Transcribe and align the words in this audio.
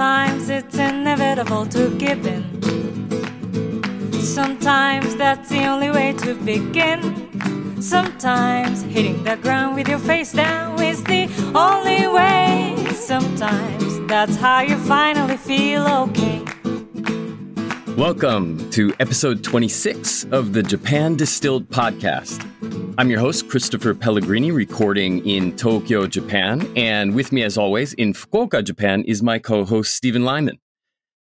Sometimes 0.00 0.48
it's 0.48 0.78
inevitable 0.78 1.66
to 1.66 1.94
give 1.98 2.26
in. 2.26 2.42
Sometimes 4.14 5.14
that's 5.16 5.50
the 5.50 5.66
only 5.66 5.90
way 5.90 6.14
to 6.14 6.34
begin. 6.36 7.82
Sometimes 7.82 8.80
hitting 8.84 9.22
the 9.24 9.36
ground 9.36 9.74
with 9.74 9.88
your 9.88 9.98
face 9.98 10.32
down 10.32 10.82
is 10.82 11.04
the 11.04 11.28
only 11.54 12.06
way. 12.06 12.82
Sometimes 12.94 14.00
that's 14.08 14.36
how 14.36 14.62
you 14.62 14.78
finally 14.78 15.36
feel 15.36 15.86
okay. 15.86 16.46
Welcome 17.94 18.70
to 18.70 18.94
episode 19.00 19.44
26 19.44 20.24
of 20.32 20.54
the 20.54 20.62
Japan 20.62 21.14
Distilled 21.14 21.68
Podcast. 21.68 22.49
I'm 22.98 23.08
your 23.08 23.20
host, 23.20 23.48
Christopher 23.48 23.94
Pellegrini, 23.94 24.50
recording 24.50 25.24
in 25.26 25.56
Tokyo, 25.56 26.06
Japan. 26.06 26.70
And 26.76 27.14
with 27.14 27.32
me, 27.32 27.42
as 27.42 27.56
always, 27.56 27.92
in 27.94 28.12
Fukuoka, 28.12 28.64
Japan, 28.64 29.04
is 29.04 29.22
my 29.22 29.38
co 29.38 29.64
host, 29.64 29.94
Stephen 29.94 30.24
Lyman. 30.24 30.58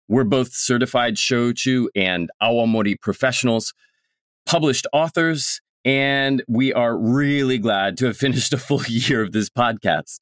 We're 0.08 0.24
both 0.24 0.52
certified 0.52 1.16
shochu 1.16 1.86
and 1.94 2.30
awamori 2.42 3.00
professionals, 3.00 3.74
published 4.46 4.86
authors, 4.92 5.60
and 5.84 6.42
we 6.48 6.72
are 6.72 6.96
really 6.96 7.58
glad 7.58 7.96
to 7.98 8.06
have 8.06 8.16
finished 8.16 8.52
a 8.52 8.58
full 8.58 8.82
year 8.88 9.22
of 9.22 9.32
this 9.32 9.50
podcast. 9.50 10.20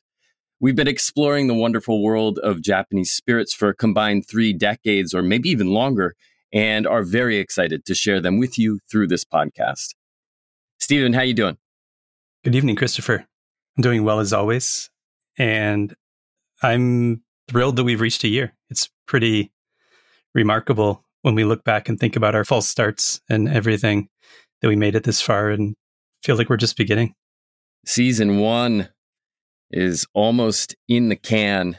We've 0.58 0.76
been 0.76 0.88
exploring 0.88 1.46
the 1.46 1.54
wonderful 1.54 2.02
world 2.02 2.38
of 2.40 2.60
Japanese 2.60 3.12
spirits 3.12 3.54
for 3.54 3.68
a 3.68 3.74
combined 3.74 4.26
three 4.28 4.52
decades 4.52 5.14
or 5.14 5.22
maybe 5.22 5.48
even 5.50 5.68
longer, 5.68 6.16
and 6.52 6.86
are 6.86 7.02
very 7.02 7.38
excited 7.38 7.84
to 7.84 7.94
share 7.94 8.20
them 8.20 8.38
with 8.38 8.58
you 8.58 8.80
through 8.90 9.08
this 9.08 9.24
podcast. 9.24 9.94
Stephen, 10.78 11.14
how 11.14 11.22
you 11.22 11.34
doing? 11.34 11.56
Good 12.44 12.54
evening, 12.54 12.76
Christopher. 12.76 13.26
I'm 13.76 13.82
doing 13.82 14.04
well 14.04 14.20
as 14.20 14.32
always, 14.32 14.90
and 15.38 15.94
I'm 16.62 17.22
thrilled 17.48 17.76
that 17.76 17.84
we've 17.84 18.00
reached 18.00 18.24
a 18.24 18.28
year. 18.28 18.52
It's 18.68 18.90
pretty 19.06 19.52
remarkable 20.34 21.02
when 21.22 21.34
we 21.34 21.44
look 21.44 21.64
back 21.64 21.88
and 21.88 21.98
think 21.98 22.14
about 22.14 22.34
our 22.34 22.44
false 22.44 22.68
starts 22.68 23.20
and 23.28 23.48
everything 23.48 24.08
that 24.60 24.68
we 24.68 24.76
made 24.76 24.94
it 24.94 25.04
this 25.04 25.20
far 25.20 25.50
and 25.50 25.74
feel 26.22 26.36
like 26.36 26.50
we're 26.50 26.56
just 26.56 26.76
beginning. 26.76 27.14
Season 27.86 28.38
one 28.38 28.90
is 29.70 30.06
almost 30.12 30.76
in 30.88 31.08
the 31.08 31.16
can. 31.16 31.78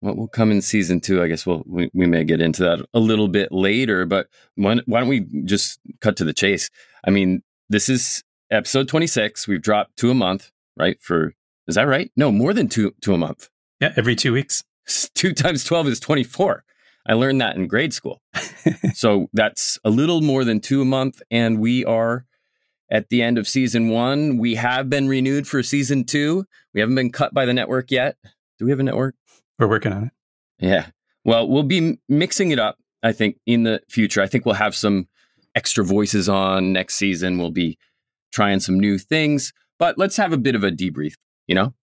What 0.00 0.16
will 0.16 0.28
come 0.28 0.50
in 0.50 0.62
season 0.62 1.00
two? 1.00 1.22
I 1.22 1.28
guess 1.28 1.46
we'll, 1.46 1.62
we, 1.66 1.90
we 1.92 2.06
may 2.06 2.24
get 2.24 2.40
into 2.40 2.62
that 2.62 2.84
a 2.94 2.98
little 2.98 3.28
bit 3.28 3.52
later, 3.52 4.06
but 4.06 4.28
when, 4.54 4.80
why 4.86 5.00
don't 5.00 5.08
we 5.08 5.26
just 5.44 5.78
cut 6.00 6.16
to 6.16 6.24
the 6.24 6.32
chase? 6.32 6.70
I 7.04 7.10
mean, 7.10 7.42
this 7.68 7.88
is 7.88 8.22
episode 8.50 8.88
26. 8.88 9.48
We've 9.48 9.62
dropped 9.62 9.96
two 9.96 10.10
a 10.10 10.14
month, 10.14 10.50
right? 10.76 11.00
For, 11.02 11.34
is 11.66 11.74
that 11.74 11.88
right? 11.88 12.10
No, 12.16 12.30
more 12.30 12.52
than 12.52 12.68
two, 12.68 12.94
two 13.00 13.14
a 13.14 13.18
month. 13.18 13.48
Yeah, 13.80 13.92
every 13.96 14.16
two 14.16 14.32
weeks. 14.32 14.62
Two 15.14 15.32
times 15.32 15.64
12 15.64 15.88
is 15.88 16.00
24. 16.00 16.62
I 17.08 17.14
learned 17.14 17.40
that 17.40 17.56
in 17.56 17.66
grade 17.66 17.92
school. 17.92 18.22
so 18.94 19.28
that's 19.32 19.80
a 19.84 19.90
little 19.90 20.20
more 20.20 20.44
than 20.44 20.60
two 20.60 20.80
a 20.80 20.84
month. 20.84 21.20
And 21.28 21.58
we 21.58 21.84
are 21.84 22.24
at 22.90 23.08
the 23.08 23.20
end 23.20 23.36
of 23.36 23.48
season 23.48 23.88
one. 23.88 24.38
We 24.38 24.54
have 24.54 24.88
been 24.88 25.08
renewed 25.08 25.48
for 25.48 25.62
season 25.64 26.04
two. 26.04 26.44
We 26.72 26.80
haven't 26.80 26.94
been 26.94 27.10
cut 27.10 27.34
by 27.34 27.46
the 27.46 27.52
network 27.52 27.90
yet. 27.90 28.16
Do 28.58 28.64
we 28.64 28.70
have 28.70 28.78
a 28.78 28.84
network? 28.84 29.16
We're 29.58 29.68
working 29.68 29.92
on 29.92 30.04
it. 30.04 30.12
Yeah. 30.58 30.86
Well, 31.24 31.48
we'll 31.48 31.64
be 31.64 31.98
mixing 32.08 32.52
it 32.52 32.60
up, 32.60 32.78
I 33.02 33.10
think, 33.10 33.38
in 33.44 33.64
the 33.64 33.80
future. 33.88 34.22
I 34.22 34.28
think 34.28 34.46
we'll 34.46 34.54
have 34.54 34.76
some 34.76 35.08
extra 35.56 35.82
voices 35.82 36.28
on 36.28 36.72
next 36.72 36.94
season. 36.94 37.38
We'll 37.38 37.50
be 37.50 37.78
trying 38.32 38.60
some 38.60 38.78
new 38.78 38.98
things, 38.98 39.52
but 39.78 39.98
let's 39.98 40.16
have 40.16 40.32
a 40.32 40.36
bit 40.36 40.54
of 40.54 40.62
a 40.62 40.70
debrief, 40.70 41.14
you 41.48 41.54
know? 41.54 41.74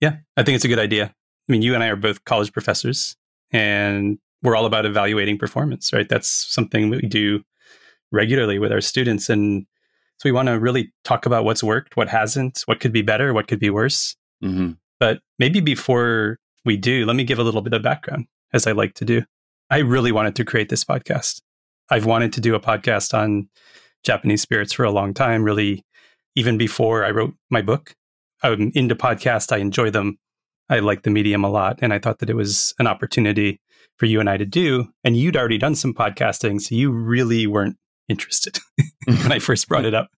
Yeah, 0.00 0.16
I 0.36 0.42
think 0.42 0.56
it's 0.56 0.64
a 0.64 0.68
good 0.68 0.78
idea. 0.78 1.06
I 1.06 1.52
mean, 1.52 1.62
you 1.62 1.74
and 1.74 1.82
I 1.82 1.88
are 1.88 1.96
both 1.96 2.24
college 2.24 2.52
professors, 2.52 3.16
and 3.52 4.18
we're 4.42 4.56
all 4.56 4.66
about 4.66 4.86
evaluating 4.86 5.38
performance, 5.38 5.92
right? 5.92 6.08
That's 6.08 6.28
something 6.28 6.90
we 6.90 7.00
do 7.02 7.42
regularly 8.12 8.58
with 8.58 8.72
our 8.72 8.80
students. 8.80 9.28
And 9.28 9.66
so 10.18 10.28
we 10.28 10.32
want 10.32 10.48
to 10.48 10.58
really 10.58 10.92
talk 11.04 11.26
about 11.26 11.44
what's 11.44 11.62
worked, 11.62 11.96
what 11.96 12.08
hasn't, 12.08 12.62
what 12.66 12.80
could 12.80 12.92
be 12.92 13.02
better, 13.02 13.32
what 13.32 13.46
could 13.46 13.60
be 13.60 13.70
worse. 13.70 14.16
Mm-hmm. 14.42 14.72
But 14.98 15.20
maybe 15.38 15.60
before 15.60 16.38
we 16.64 16.76
do, 16.76 17.06
let 17.06 17.16
me 17.16 17.24
give 17.24 17.38
a 17.38 17.42
little 17.42 17.62
bit 17.62 17.74
of 17.74 17.82
background, 17.82 18.26
as 18.52 18.66
I 18.66 18.72
like 18.72 18.94
to 18.94 19.04
do. 19.04 19.22
I 19.70 19.78
really 19.78 20.12
wanted 20.12 20.34
to 20.36 20.44
create 20.44 20.68
this 20.68 20.84
podcast. 20.84 21.42
I've 21.90 22.06
wanted 22.06 22.32
to 22.34 22.40
do 22.40 22.54
a 22.54 22.60
podcast 22.60 23.14
on 23.14 23.48
Japanese 24.04 24.42
spirits 24.42 24.72
for 24.72 24.84
a 24.84 24.90
long 24.90 25.12
time, 25.12 25.42
really, 25.42 25.84
even 26.36 26.56
before 26.56 27.04
I 27.04 27.10
wrote 27.10 27.34
my 27.50 27.62
book. 27.62 27.94
I'm 28.42 28.70
into 28.74 28.94
podcasts, 28.94 29.52
I 29.52 29.58
enjoy 29.58 29.90
them. 29.90 30.18
I 30.68 30.78
like 30.78 31.02
the 31.02 31.10
medium 31.10 31.44
a 31.44 31.50
lot. 31.50 31.80
And 31.82 31.92
I 31.92 31.98
thought 31.98 32.20
that 32.20 32.30
it 32.30 32.36
was 32.36 32.72
an 32.78 32.86
opportunity 32.86 33.60
for 33.98 34.06
you 34.06 34.20
and 34.20 34.30
I 34.30 34.36
to 34.36 34.46
do. 34.46 34.86
And 35.04 35.16
you'd 35.16 35.36
already 35.36 35.58
done 35.58 35.74
some 35.74 35.92
podcasting, 35.92 36.60
so 36.60 36.74
you 36.74 36.90
really 36.90 37.46
weren't 37.46 37.76
interested 38.08 38.58
when 39.06 39.32
I 39.32 39.40
first 39.40 39.68
brought 39.68 39.84
it 39.84 39.94
up. 39.94 40.08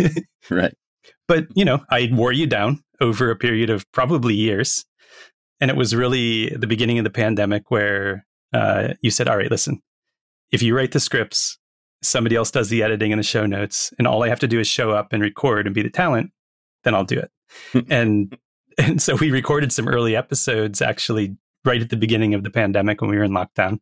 right. 0.50 0.74
But, 1.26 1.46
you 1.54 1.64
know, 1.64 1.84
I 1.90 2.10
wore 2.12 2.32
you 2.32 2.46
down 2.46 2.82
over 3.00 3.30
a 3.30 3.36
period 3.36 3.70
of 3.70 3.90
probably 3.92 4.34
years. 4.34 4.84
And 5.60 5.70
it 5.70 5.76
was 5.76 5.94
really 5.94 6.50
the 6.50 6.66
beginning 6.66 6.98
of 6.98 7.04
the 7.04 7.10
pandemic 7.10 7.70
where 7.70 8.26
uh, 8.52 8.94
you 9.00 9.10
said, 9.10 9.28
All 9.28 9.36
right, 9.36 9.50
listen, 9.50 9.80
if 10.52 10.62
you 10.62 10.76
write 10.76 10.92
the 10.92 11.00
scripts, 11.00 11.58
somebody 12.02 12.36
else 12.36 12.50
does 12.50 12.68
the 12.68 12.82
editing 12.82 13.12
and 13.12 13.18
the 13.18 13.24
show 13.24 13.46
notes, 13.46 13.92
and 13.98 14.06
all 14.06 14.22
I 14.22 14.28
have 14.28 14.40
to 14.40 14.48
do 14.48 14.60
is 14.60 14.66
show 14.66 14.90
up 14.90 15.12
and 15.12 15.22
record 15.22 15.66
and 15.66 15.74
be 15.74 15.82
the 15.82 15.90
talent, 15.90 16.30
then 16.84 16.94
I'll 16.94 17.04
do 17.04 17.18
it. 17.18 17.86
and 17.90 18.36
and 18.78 19.02
so 19.02 19.16
we 19.16 19.30
recorded 19.30 19.72
some 19.72 19.88
early 19.88 20.16
episodes 20.16 20.80
actually 20.80 21.36
right 21.64 21.82
at 21.82 21.90
the 21.90 21.96
beginning 21.96 22.34
of 22.34 22.42
the 22.42 22.50
pandemic 22.50 23.00
when 23.00 23.10
we 23.10 23.16
were 23.16 23.24
in 23.24 23.32
lockdown. 23.32 23.78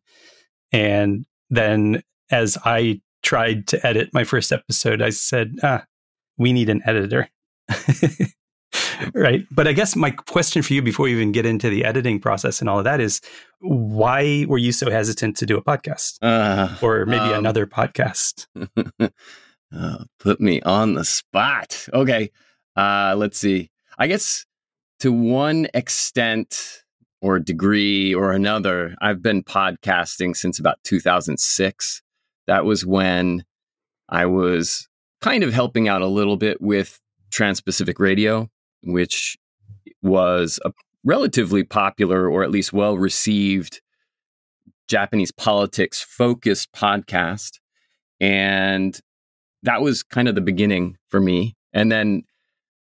And 0.71 1.25
then 1.49 2.03
as 2.29 2.57
I 2.65 3.01
tried 3.23 3.67
to 3.67 3.85
edit 3.85 4.09
my 4.13 4.23
first 4.23 4.51
episode, 4.51 5.01
I 5.01 5.09
said, 5.09 5.55
ah, 5.63 5.85
we 6.37 6.53
need 6.53 6.69
an 6.69 6.81
editor. 6.85 7.29
right. 9.13 9.45
But 9.51 9.67
I 9.67 9.73
guess 9.73 9.95
my 9.95 10.11
question 10.11 10.61
for 10.61 10.73
you 10.73 10.81
before 10.81 11.05
we 11.05 11.13
even 11.13 11.31
get 11.31 11.45
into 11.45 11.69
the 11.69 11.85
editing 11.85 12.19
process 12.19 12.59
and 12.59 12.69
all 12.69 12.79
of 12.79 12.83
that 12.85 12.99
is 12.99 13.21
why 13.59 14.45
were 14.47 14.57
you 14.57 14.71
so 14.71 14.89
hesitant 14.89 15.37
to 15.37 15.45
do 15.45 15.57
a 15.57 15.63
podcast 15.63 16.17
uh, 16.21 16.75
or 16.81 17.05
maybe 17.05 17.33
um, 17.33 17.39
another 17.39 17.65
podcast? 17.65 18.47
uh, 18.99 20.03
put 20.19 20.41
me 20.41 20.61
on 20.61 20.93
the 20.93 21.05
spot. 21.05 21.87
Okay. 21.93 22.31
Uh, 22.75 23.15
let's 23.17 23.37
see. 23.37 23.69
I 23.97 24.07
guess 24.07 24.45
to 24.99 25.11
one 25.11 25.67
extent 25.73 26.83
or 27.21 27.39
degree 27.39 28.13
or 28.13 28.31
another, 28.31 28.95
I've 29.01 29.21
been 29.21 29.43
podcasting 29.43 30.35
since 30.35 30.59
about 30.59 30.79
2006. 30.83 32.01
That 32.47 32.65
was 32.65 32.85
when 32.85 33.45
I 34.09 34.25
was 34.25 34.87
kind 35.21 35.43
of 35.43 35.53
helping 35.53 35.87
out 35.87 36.01
a 36.01 36.07
little 36.07 36.37
bit 36.37 36.61
with 36.61 36.99
Trans 37.31 37.61
Pacific 37.61 37.99
Radio 37.99 38.49
which 38.83 39.37
was 40.01 40.59
a 40.65 40.71
relatively 41.03 41.63
popular 41.63 42.29
or 42.29 42.43
at 42.43 42.51
least 42.51 42.73
well 42.73 42.97
received 42.97 43.81
Japanese 44.87 45.31
politics 45.31 46.01
focused 46.01 46.71
podcast. 46.73 47.59
And 48.19 48.99
that 49.63 49.81
was 49.81 50.03
kind 50.03 50.27
of 50.27 50.35
the 50.35 50.41
beginning 50.41 50.97
for 51.09 51.19
me. 51.19 51.55
And 51.73 51.91
then 51.91 52.23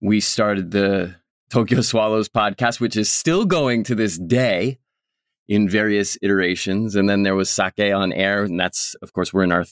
we 0.00 0.20
started 0.20 0.70
the 0.70 1.14
Tokyo 1.50 1.80
Swallows 1.80 2.28
podcast, 2.28 2.80
which 2.80 2.96
is 2.96 3.10
still 3.10 3.44
going 3.44 3.84
to 3.84 3.94
this 3.94 4.18
day 4.18 4.78
in 5.48 5.68
various 5.68 6.16
iterations. 6.22 6.94
And 6.94 7.08
then 7.08 7.22
there 7.22 7.34
was 7.34 7.50
Sake 7.50 7.92
on 7.94 8.12
Air. 8.12 8.44
And 8.44 8.58
that's, 8.58 8.94
of 9.02 9.12
course, 9.12 9.32
we're 9.32 9.42
in 9.42 9.52
our 9.52 9.64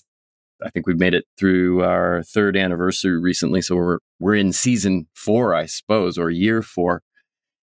I 0.64 0.70
think 0.70 0.86
we've 0.86 0.98
made 0.98 1.14
it 1.14 1.24
through 1.38 1.82
our 1.82 2.22
third 2.22 2.56
anniversary 2.56 3.18
recently, 3.18 3.62
so 3.62 3.76
we're 3.76 3.98
we're 4.18 4.34
in 4.34 4.52
season 4.52 5.06
four, 5.14 5.54
I 5.54 5.66
suppose, 5.66 6.18
or 6.18 6.30
year 6.30 6.62
four. 6.62 7.02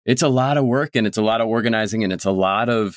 It's 0.07 0.23
a 0.23 0.29
lot 0.29 0.57
of 0.57 0.65
work 0.65 0.97
and 0.97 1.07
it's 1.07 1.19
a 1.19 1.23
lot 1.23 1.41
of 1.41 1.49
organizing 1.49 2.03
and 2.03 2.13
it's 2.13 2.25
a 2.25 2.31
lot 2.31 2.71
of 2.71 2.97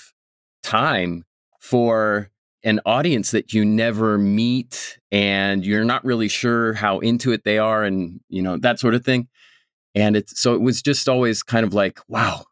time 0.63 1.25
for 1.59 2.29
an 2.63 2.79
audience 2.85 3.31
that 3.31 3.53
you 3.53 3.65
never 3.65 4.17
meet 4.17 4.99
and 5.11 5.65
you're 5.65 5.83
not 5.83 6.05
really 6.05 6.27
sure 6.27 6.73
how 6.73 6.99
into 6.99 7.31
it 7.31 7.43
they 7.43 7.57
are 7.57 7.83
and 7.83 8.19
you 8.29 8.41
know 8.41 8.57
that 8.57 8.79
sort 8.79 8.95
of 8.95 9.03
thing. 9.03 9.27
And 9.93 10.15
it's 10.15 10.39
so 10.39 10.53
it 10.53 10.61
was 10.61 10.81
just 10.81 11.09
always 11.09 11.43
kind 11.43 11.65
of 11.65 11.73
like, 11.73 11.99
wow, 12.07 12.45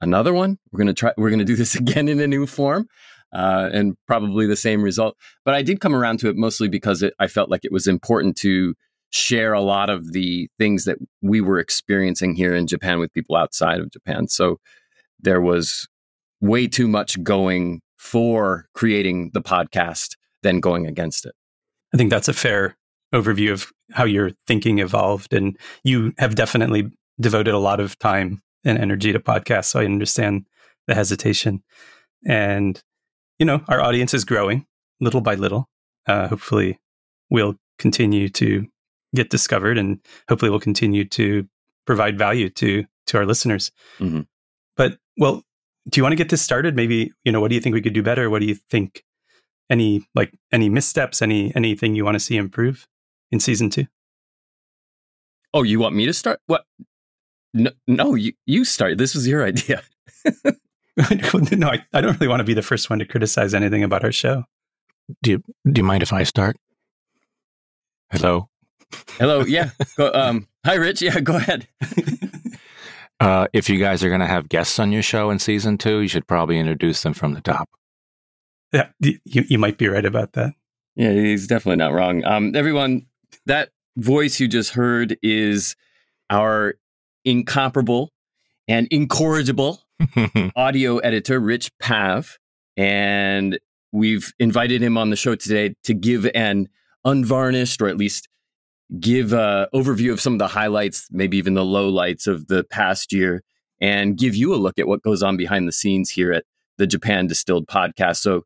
another 0.00 0.32
one. 0.32 0.58
We're 0.70 0.78
gonna 0.78 0.94
try. 0.94 1.12
We're 1.16 1.30
gonna 1.30 1.44
do 1.44 1.56
this 1.56 1.74
again 1.80 2.08
in 2.08 2.20
a 2.20 2.26
new 2.26 2.46
form 2.46 2.88
uh, 3.34 3.68
and 3.72 3.96
probably 4.06 4.46
the 4.46 4.56
same 4.56 4.82
result. 4.82 5.16
But 5.44 5.54
I 5.54 5.62
did 5.62 5.80
come 5.80 5.94
around 5.94 6.20
to 6.20 6.28
it 6.28 6.36
mostly 6.36 6.68
because 6.68 7.02
it, 7.02 7.14
I 7.18 7.26
felt 7.26 7.50
like 7.50 7.64
it 7.64 7.72
was 7.72 7.86
important 7.86 8.36
to 8.38 8.74
share 9.10 9.52
a 9.52 9.60
lot 9.60 9.90
of 9.90 10.12
the 10.12 10.48
things 10.58 10.84
that 10.84 10.98
we 11.22 11.40
were 11.40 11.58
experiencing 11.58 12.34
here 12.34 12.54
in 12.54 12.66
Japan 12.66 12.98
with 12.98 13.12
people 13.12 13.36
outside 13.36 13.80
of 13.80 13.90
Japan. 13.90 14.28
So 14.28 14.58
there 15.20 15.40
was 15.40 15.86
way 16.40 16.66
too 16.66 16.88
much 16.88 17.22
going 17.22 17.80
for 17.96 18.66
creating 18.74 19.30
the 19.32 19.40
podcast 19.42 20.16
than 20.42 20.60
going 20.60 20.86
against 20.86 21.26
it. 21.26 21.34
I 21.92 21.96
think 21.96 22.10
that's 22.10 22.28
a 22.28 22.32
fair 22.32 22.76
overview 23.14 23.52
of 23.52 23.72
how 23.92 24.04
your 24.04 24.32
thinking 24.46 24.80
evolved. 24.80 25.32
And 25.32 25.56
you 25.84 26.12
have 26.18 26.34
definitely 26.34 26.90
devoted 27.20 27.54
a 27.54 27.58
lot 27.58 27.80
of 27.80 27.98
time 27.98 28.42
and 28.64 28.78
energy 28.78 29.12
to 29.12 29.20
podcasts. 29.20 29.66
So 29.66 29.80
I 29.80 29.84
understand 29.84 30.46
the 30.86 30.94
hesitation. 30.94 31.62
And 32.26 32.82
you 33.38 33.46
know, 33.46 33.62
our 33.68 33.80
audience 33.80 34.14
is 34.14 34.24
growing 34.24 34.66
little 35.00 35.20
by 35.20 35.34
little. 35.34 35.68
Uh, 36.06 36.28
hopefully, 36.28 36.78
we'll 37.30 37.56
continue 37.78 38.28
to 38.28 38.66
get 39.14 39.30
discovered, 39.30 39.78
and 39.78 40.00
hopefully, 40.28 40.50
we'll 40.50 40.60
continue 40.60 41.04
to 41.04 41.46
provide 41.86 42.18
value 42.18 42.48
to 42.50 42.84
to 43.06 43.18
our 43.18 43.26
listeners. 43.26 43.70
Mm-hmm. 43.98 44.22
But 44.76 44.98
well, 45.16 45.42
do 45.88 45.98
you 45.98 46.02
want 46.02 46.12
to 46.12 46.16
get 46.16 46.28
this 46.28 46.42
started? 46.42 46.76
Maybe 46.76 47.12
you 47.24 47.32
know, 47.32 47.40
what 47.40 47.48
do 47.48 47.54
you 47.54 47.60
think 47.60 47.74
we 47.74 47.82
could 47.82 47.92
do 47.92 48.02
better? 48.02 48.30
What 48.30 48.40
do 48.40 48.46
you 48.46 48.56
think? 48.70 49.04
Any 49.70 50.06
like 50.14 50.32
any 50.52 50.68
missteps? 50.68 51.22
Any 51.22 51.54
anything 51.56 51.94
you 51.94 52.04
want 52.04 52.16
to 52.16 52.20
see 52.20 52.36
improve 52.36 52.86
in 53.32 53.40
season 53.40 53.70
two? 53.70 53.86
Oh, 55.54 55.62
you 55.62 55.78
want 55.78 55.94
me 55.94 56.04
to 56.06 56.12
start? 56.12 56.40
What? 56.46 56.64
No, 57.54 57.70
no, 57.86 58.14
you 58.14 58.32
you 58.44 58.64
start. 58.64 58.98
This 58.98 59.14
was 59.14 59.26
your 59.26 59.44
idea. 59.44 59.82
no, 61.52 61.68
I, 61.68 61.84
I 61.92 62.00
don't 62.00 62.14
really 62.14 62.28
want 62.28 62.40
to 62.40 62.44
be 62.44 62.54
the 62.54 62.62
first 62.62 62.88
one 62.88 62.98
to 63.00 63.04
criticize 63.04 63.54
anything 63.54 63.82
about 63.82 64.04
our 64.04 64.12
show. 64.12 64.44
Do 65.22 65.32
you 65.32 65.42
do 65.70 65.80
you 65.80 65.84
mind 65.84 66.02
if 66.02 66.12
I 66.12 66.22
start? 66.22 66.56
Hello. 68.10 68.48
Hello. 69.18 69.44
Yeah. 69.46 69.70
Go, 69.96 70.12
um, 70.14 70.46
hi, 70.64 70.74
Rich. 70.74 71.02
Yeah. 71.02 71.18
Go 71.20 71.36
ahead. 71.36 71.66
uh, 73.20 73.48
if 73.52 73.68
you 73.68 73.78
guys 73.78 74.04
are 74.04 74.08
going 74.08 74.20
to 74.20 74.26
have 74.26 74.48
guests 74.48 74.78
on 74.78 74.92
your 74.92 75.02
show 75.02 75.30
in 75.30 75.38
season 75.38 75.78
two, 75.78 76.00
you 76.00 76.08
should 76.08 76.26
probably 76.26 76.58
introduce 76.58 77.02
them 77.02 77.12
from 77.12 77.34
the 77.34 77.40
top. 77.40 77.68
Yeah, 78.72 78.88
you 79.00 79.18
you 79.24 79.58
might 79.58 79.78
be 79.78 79.88
right 79.88 80.04
about 80.04 80.32
that. 80.32 80.54
Yeah, 80.96 81.12
he's 81.12 81.46
definitely 81.46 81.76
not 81.76 81.92
wrong. 81.92 82.24
Um, 82.24 82.54
everyone, 82.54 83.06
that 83.46 83.70
voice 83.96 84.40
you 84.40 84.48
just 84.48 84.70
heard 84.70 85.16
is 85.22 85.76
our 86.30 86.74
incomparable 87.24 88.12
and 88.68 88.88
incorrigible 88.90 89.83
audio 90.56 90.98
editor, 90.98 91.40
Rich 91.40 91.70
Pav. 91.80 92.38
And 92.76 93.58
we've 93.92 94.32
invited 94.38 94.82
him 94.82 94.98
on 94.98 95.10
the 95.10 95.16
show 95.16 95.34
today 95.34 95.74
to 95.84 95.94
give 95.94 96.28
an 96.34 96.68
unvarnished, 97.04 97.80
or 97.80 97.88
at 97.88 97.96
least 97.96 98.28
give 99.00 99.32
an 99.32 99.66
overview 99.74 100.12
of 100.12 100.20
some 100.20 100.34
of 100.34 100.38
the 100.38 100.48
highlights, 100.48 101.06
maybe 101.10 101.36
even 101.36 101.54
the 101.54 101.62
lowlights 101.62 102.26
of 102.26 102.48
the 102.48 102.64
past 102.64 103.12
year, 103.12 103.42
and 103.80 104.16
give 104.16 104.34
you 104.34 104.54
a 104.54 104.56
look 104.56 104.78
at 104.78 104.88
what 104.88 105.02
goes 105.02 105.22
on 105.22 105.36
behind 105.36 105.68
the 105.68 105.72
scenes 105.72 106.10
here 106.10 106.32
at 106.32 106.44
the 106.78 106.86
Japan 106.86 107.26
Distilled 107.26 107.66
podcast. 107.66 108.16
So, 108.16 108.42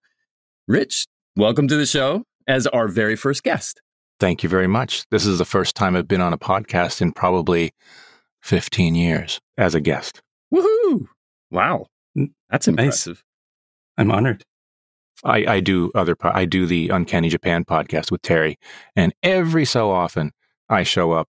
Rich, 0.67 1.07
welcome 1.37 1.69
to 1.69 1.77
the 1.77 1.87
show 1.87 2.25
as 2.47 2.67
our 2.69 2.89
very 2.89 3.17
first 3.17 3.43
guest. 3.43 3.81
Thank 4.21 4.43
you 4.43 4.49
very 4.49 4.67
much. 4.67 5.07
This 5.11 5.25
is 5.25 5.39
the 5.39 5.45
first 5.45 5.77
time 5.77 5.95
I've 5.95 6.09
been 6.09 6.21
on 6.21 6.33
a 6.33 6.39
podcast 6.39 7.01
in 7.01 7.13
probably 7.13 7.73
15 8.43 8.95
years 8.95 9.41
as 9.57 9.75
a 9.75 9.81
guest. 9.81 10.21
Woohoo! 10.53 11.07
Wow. 11.51 11.87
That's 12.51 12.69
impressive. 12.69 13.17
Nice. 13.17 13.25
I'm 13.97 14.11
honored. 14.11 14.45
I, 15.25 15.45
I 15.47 15.61
do 15.61 15.91
other 15.95 16.17
I 16.23 16.45
do 16.45 16.67
the 16.67 16.91
Uncanny 16.91 17.29
Japan 17.29 17.65
podcast 17.65 18.13
with 18.13 18.23
Terry, 18.23 18.57
and 18.95 19.13
every 19.23 19.65
so 19.65 19.91
often 19.91 20.31
I 20.69 20.85
show 20.85 21.13
up 21.13 21.29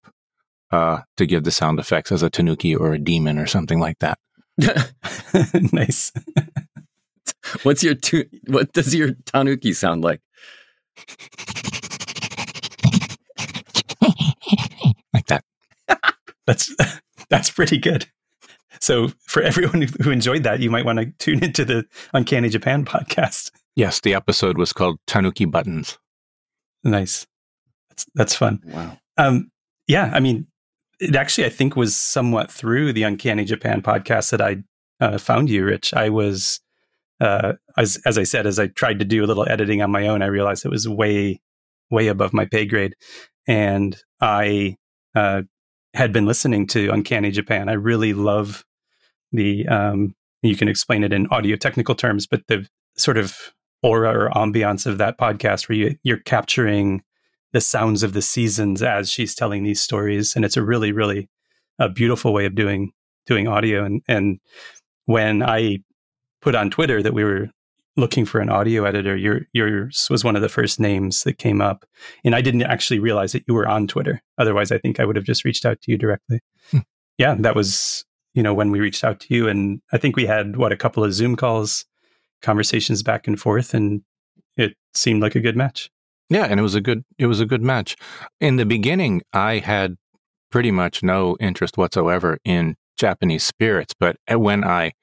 uh, 0.72 1.00
to 1.18 1.26
give 1.26 1.44
the 1.44 1.52
sound 1.52 1.80
effects 1.80 2.12
as 2.12 2.22
a 2.22 2.30
tanuki 2.30 2.76
or 2.76 2.94
a 2.94 3.00
demon 3.00 3.40
or 3.40 3.48
something 3.48 3.80
like 3.80 3.98
that. 4.00 4.20
nice. 5.74 6.12
What's 7.64 7.84
your 7.84 7.96
tu- 7.96 8.30
what 8.48 8.74
does 8.74 8.94
your 8.94 9.14
tanuki 9.26 9.74
sound 9.74 10.04
like? 10.04 10.22
like 15.14 15.26
that. 15.28 15.44
that's 16.46 16.76
that's 17.30 17.50
pretty 17.50 17.78
good. 17.78 18.08
So 18.80 19.10
for 19.26 19.42
everyone 19.44 19.88
who 20.02 20.12
enjoyed 20.12 20.44
that, 20.44 20.60
you 20.60 20.70
might 20.70 20.86
want 20.86 21.00
to 21.00 21.06
tune 21.20 21.44
into 21.44 21.66
the 21.66 21.86
Uncanny 22.14 22.50
Japan 22.50 22.86
podcast. 22.86 23.52
Yes, 23.76 24.02
the 24.02 24.14
episode 24.14 24.58
was 24.58 24.74
called 24.74 25.00
Tanuki 25.08 25.46
Buttons. 25.46 25.98
Nice. 26.84 27.28
That's 27.90 28.06
that's 28.16 28.36
fun. 28.36 28.62
Wow. 28.66 28.98
Um, 29.18 29.52
yeah, 29.88 30.12
I 30.14 30.20
mean, 30.20 30.48
it 31.00 31.16
actually 31.16 31.46
I 31.46 31.50
think 31.50 31.76
was 31.76 31.96
somewhat 31.96 32.52
through 32.52 32.94
the 32.94 33.04
Uncanny 33.04 33.46
Japan 33.46 33.82
podcast 33.82 34.32
that 34.32 34.42
I 34.42 34.64
uh, 35.00 35.18
found 35.18 35.50
you, 35.50 35.66
Rich. 35.66 35.94
I 35.94 36.10
was 36.10 36.60
uh, 37.22 37.54
as 37.78 38.00
as 38.06 38.18
I 38.18 38.24
said, 38.24 38.48
as 38.48 38.60
I 38.60 38.68
tried 38.68 39.00
to 39.00 39.06
do 39.06 39.24
a 39.24 39.28
little 39.28 39.48
editing 39.50 39.82
on 39.82 39.92
my 39.92 40.08
own, 40.08 40.22
I 40.22 40.28
realized 40.28 40.66
it 40.66 40.72
was 40.72 40.88
way 40.88 41.42
way 41.92 42.08
above 42.08 42.34
my 42.34 42.46
pay 42.46 42.66
grade, 42.66 42.96
and 43.48 43.98
I 44.22 44.78
uh, 45.16 45.44
had 45.94 46.14
been 46.14 46.26
listening 46.26 46.68
to 46.68 46.90
Uncanny 46.92 47.32
Japan. 47.32 47.70
I 47.70 47.74
really 47.74 48.14
love 48.14 48.64
the 49.32 49.68
um, 49.68 50.16
you 50.42 50.56
can 50.56 50.68
explain 50.68 51.04
it 51.04 51.14
in 51.14 51.28
audio 51.28 51.56
technical 51.56 51.96
terms, 51.96 52.26
but 52.26 52.42
the 52.48 52.68
sort 52.98 53.18
of 53.18 53.54
aura 53.84 54.12
or 54.12 54.30
ambiance 54.32 54.86
of 54.86 54.98
that 54.98 55.18
podcast 55.18 55.70
where 55.70 55.78
you, 55.78 55.96
you're 56.04 56.18
capturing 56.18 57.02
the 57.54 57.62
sounds 57.62 58.04
of 58.04 58.14
the 58.14 58.22
seasons 58.22 58.84
as 58.84 59.10
she's 59.10 59.34
telling 59.36 59.64
these 59.64 59.82
stories, 59.82 60.36
and 60.36 60.46
it's 60.46 60.58
a 60.58 60.64
really, 60.64 60.92
really 60.92 61.30
a 61.80 61.90
beautiful 61.90 62.34
way 62.34 62.46
of 62.46 62.56
doing 62.56 62.92
doing 63.26 63.48
audio. 63.48 63.84
And 63.84 64.02
and 64.08 64.40
when 65.06 65.42
I 65.42 65.80
put 66.42 66.56
on 66.56 66.70
Twitter 66.70 67.02
that 67.02 67.14
we 67.14 67.24
were 67.24 67.50
looking 67.98 68.26
for 68.26 68.40
an 68.40 68.50
audio 68.50 68.86
editor, 68.86 69.16
your 69.16 69.42
yours 69.54 70.08
was 70.10 70.24
one 70.24 70.36
of 70.36 70.42
the 70.42 70.50
first 70.50 70.80
names 70.80 71.24
that 71.24 71.38
came 71.38 71.62
up, 71.62 71.86
and 72.24 72.36
I 72.36 72.42
didn't 72.42 72.64
actually 72.64 73.00
realize 73.00 73.32
that 73.32 73.44
you 73.48 73.54
were 73.54 73.68
on 73.68 73.88
Twitter. 73.88 74.22
Otherwise, 74.38 74.72
I 74.72 74.78
think 74.78 75.00
I 75.00 75.06
would 75.06 75.16
have 75.16 75.26
just 75.26 75.44
reached 75.44 75.66
out 75.66 75.82
to 75.82 75.92
you 75.92 75.98
directly. 75.98 76.40
Hmm. 76.72 76.80
Yeah, 77.18 77.36
that 77.40 77.56
was 77.56 78.06
you 78.34 78.44
know, 78.44 78.54
when 78.54 78.72
we 78.72 78.80
reached 78.80 79.04
out 79.04 79.20
to 79.22 79.34
you. 79.34 79.48
And 79.48 79.82
I 79.92 79.98
think 79.98 80.16
we 80.16 80.26
had 80.26 80.56
what 80.56 80.72
a 80.72 80.78
couple 80.78 81.04
of 81.04 81.14
Zoom 81.14 81.36
calls, 81.36 81.86
conversations 82.42 83.04
back 83.04 83.28
and 83.28 83.40
forth, 83.40 83.74
and 83.74 84.02
it 84.58 84.74
seemed 84.94 85.22
like 85.22 85.36
a 85.36 85.40
good 85.40 85.58
match. 85.58 85.90
Yeah, 86.30 86.46
and 86.46 86.60
it 86.60 86.64
was 86.64 86.76
a 86.76 86.82
good 86.82 87.04
it 87.18 87.26
was 87.26 87.40
a 87.40 87.46
good 87.46 87.64
match. 87.64 87.96
In 88.40 88.58
the 88.58 88.66
beginning, 88.66 89.24
I 89.34 89.58
had 89.58 89.96
pretty 90.52 90.72
much 90.72 91.02
no 91.04 91.36
interest 91.40 91.78
whatsoever 91.78 92.38
in 92.44 92.76
Japanese 92.98 93.44
spirits, 93.44 93.94
but 94.00 94.18
when 94.30 94.64
I 94.64 94.94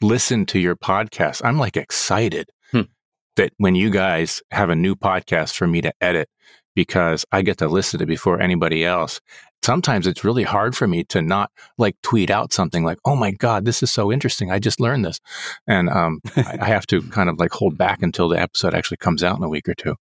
listened 0.00 0.48
to 0.48 0.58
your 0.58 0.76
podcast, 0.76 1.42
I'm 1.44 1.58
like 1.58 1.76
excited 1.76 2.50
hmm. 2.70 2.82
that 3.36 3.52
when 3.58 3.74
you 3.74 3.90
guys 3.90 4.42
have 4.50 4.70
a 4.70 4.76
new 4.76 4.94
podcast 4.94 5.54
for 5.54 5.66
me 5.66 5.80
to 5.82 5.92
edit 6.00 6.28
because 6.74 7.24
I 7.32 7.42
get 7.42 7.58
to 7.58 7.68
listen 7.68 7.98
to 7.98 8.04
it 8.04 8.06
before 8.06 8.40
anybody 8.40 8.84
else 8.84 9.20
sometimes 9.64 10.06
it's 10.06 10.22
really 10.22 10.42
hard 10.42 10.76
for 10.76 10.86
me 10.86 11.04
to 11.04 11.22
not 11.22 11.50
like 11.78 11.96
tweet 12.02 12.30
out 12.30 12.52
something 12.52 12.84
like, 12.84 12.98
"Oh 13.04 13.16
my 13.16 13.30
god, 13.30 13.64
this 13.64 13.82
is 13.82 13.90
so 13.90 14.12
interesting! 14.12 14.50
I 14.50 14.58
just 14.58 14.78
learned 14.78 15.04
this," 15.04 15.20
and 15.66 15.88
um, 15.88 16.20
I, 16.36 16.58
I 16.60 16.66
have 16.66 16.86
to 16.88 17.02
kind 17.02 17.28
of 17.28 17.38
like 17.38 17.52
hold 17.52 17.76
back 17.76 18.02
until 18.02 18.28
the 18.28 18.40
episode 18.40 18.74
actually 18.74 18.98
comes 18.98 19.24
out 19.24 19.38
in 19.38 19.42
a 19.42 19.48
week 19.48 19.68
or 19.68 19.74
two. 19.74 19.96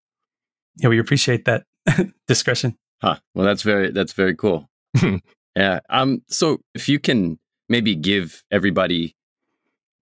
Yeah, 0.77 0.89
we 0.89 0.99
appreciate 0.99 1.45
that 1.45 1.63
discretion. 2.27 2.77
Huh. 3.01 3.17
Well, 3.33 3.45
that's 3.45 3.63
very 3.63 3.91
that's 3.91 4.13
very 4.13 4.35
cool. 4.35 4.69
yeah. 5.55 5.79
Um. 5.89 6.21
So 6.27 6.59
if 6.75 6.89
you 6.89 6.99
can 6.99 7.39
maybe 7.69 7.95
give 7.95 8.43
everybody, 8.51 9.15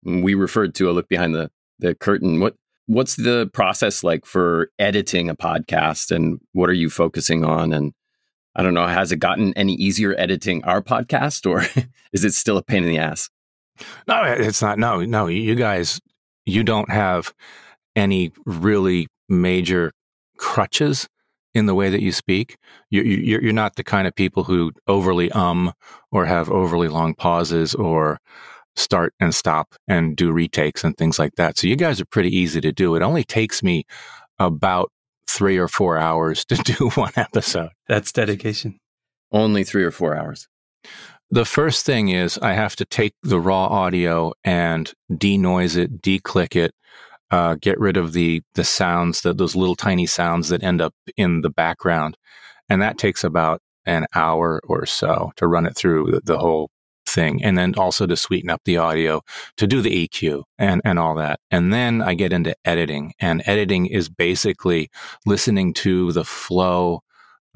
we 0.04 0.34
referred 0.34 0.74
to 0.76 0.90
a 0.90 0.92
look 0.92 1.08
behind 1.08 1.34
the 1.34 1.50
the 1.78 1.94
curtain. 1.94 2.40
What 2.40 2.54
what's 2.86 3.16
the 3.16 3.50
process 3.52 4.02
like 4.02 4.24
for 4.24 4.70
editing 4.78 5.28
a 5.28 5.36
podcast, 5.36 6.14
and 6.14 6.40
what 6.52 6.70
are 6.70 6.74
you 6.74 6.90
focusing 6.90 7.44
on, 7.44 7.72
and 7.72 7.92
I 8.54 8.62
don't 8.62 8.74
know, 8.74 8.86
has 8.86 9.12
it 9.12 9.18
gotten 9.18 9.52
any 9.54 9.74
easier 9.74 10.14
editing 10.18 10.64
our 10.64 10.80
podcast 10.82 11.48
or 11.48 11.60
is 12.12 12.24
it 12.24 12.32
still 12.32 12.56
a 12.56 12.62
pain 12.62 12.84
in 12.84 12.88
the 12.88 12.98
ass? 12.98 13.28
No, 14.08 14.22
it's 14.24 14.62
not. 14.62 14.78
No, 14.78 15.04
no, 15.04 15.26
you 15.26 15.54
guys, 15.54 16.00
you 16.46 16.64
don't 16.64 16.90
have 16.90 17.34
any 17.94 18.32
really 18.46 19.08
major 19.28 19.92
crutches 20.38 21.08
in 21.54 21.66
the 21.66 21.74
way 21.74 21.90
that 21.90 22.02
you 22.02 22.12
speak. 22.12 22.56
You're, 22.90 23.04
you're 23.04 23.52
not 23.52 23.76
the 23.76 23.84
kind 23.84 24.06
of 24.06 24.14
people 24.14 24.44
who 24.44 24.72
overly 24.86 25.30
um 25.32 25.72
or 26.10 26.24
have 26.24 26.50
overly 26.50 26.88
long 26.88 27.14
pauses 27.14 27.74
or 27.74 28.18
start 28.76 29.14
and 29.20 29.34
stop 29.34 29.74
and 29.88 30.16
do 30.16 30.32
retakes 30.32 30.84
and 30.84 30.96
things 30.96 31.18
like 31.18 31.34
that. 31.36 31.58
So 31.58 31.66
you 31.66 31.76
guys 31.76 32.00
are 32.00 32.06
pretty 32.06 32.34
easy 32.34 32.60
to 32.60 32.72
do. 32.72 32.94
It 32.94 33.02
only 33.02 33.24
takes 33.24 33.62
me 33.62 33.84
about 34.38 34.90
three 35.26 35.56
or 35.56 35.68
four 35.68 35.98
hours 35.98 36.44
to 36.46 36.56
do 36.64 36.90
one 36.90 37.12
episode. 37.16 37.70
That's 37.88 38.12
dedication. 38.12 38.78
Only 39.32 39.64
three 39.64 39.84
or 39.84 39.90
four 39.90 40.16
hours. 40.16 40.48
The 41.30 41.44
first 41.44 41.84
thing 41.84 42.10
is 42.10 42.38
I 42.38 42.52
have 42.52 42.76
to 42.76 42.84
take 42.84 43.14
the 43.22 43.40
raw 43.40 43.66
audio 43.66 44.32
and 44.44 44.92
denoise 45.16 45.74
it, 45.74 46.00
declick 46.00 46.54
it, 46.54 46.72
uh, 47.32 47.56
get 47.60 47.80
rid 47.80 47.96
of 47.96 48.12
the 48.12 48.42
the 48.54 48.62
sounds, 48.62 49.22
that 49.22 49.36
those 49.36 49.56
little 49.56 49.74
tiny 49.74 50.06
sounds 50.06 50.50
that 50.50 50.62
end 50.62 50.80
up 50.80 50.94
in 51.16 51.40
the 51.40 51.50
background, 51.50 52.16
and 52.68 52.80
that 52.80 52.98
takes 52.98 53.24
about 53.24 53.60
an 53.86 54.06
hour 54.14 54.60
or 54.64 54.86
so 54.86 55.32
to 55.36 55.48
run 55.48 55.66
it 55.66 55.76
through 55.76 56.12
the, 56.12 56.20
the 56.22 56.38
whole 56.38 56.70
thing 57.08 57.42
and 57.42 57.56
then 57.56 57.74
also 57.76 58.06
to 58.06 58.16
sweeten 58.16 58.50
up 58.50 58.62
the 58.64 58.76
audio 58.76 59.22
to 59.56 59.66
do 59.66 59.80
the 59.80 60.08
EQ 60.08 60.44
and, 60.58 60.80
and 60.84 60.98
all 60.98 61.14
that. 61.14 61.40
And 61.50 61.72
then 61.72 62.02
I 62.02 62.14
get 62.14 62.32
into 62.32 62.54
editing 62.64 63.14
and 63.20 63.42
editing 63.46 63.86
is 63.86 64.08
basically 64.08 64.90
listening 65.24 65.74
to 65.74 66.12
the 66.12 66.24
flow 66.24 67.02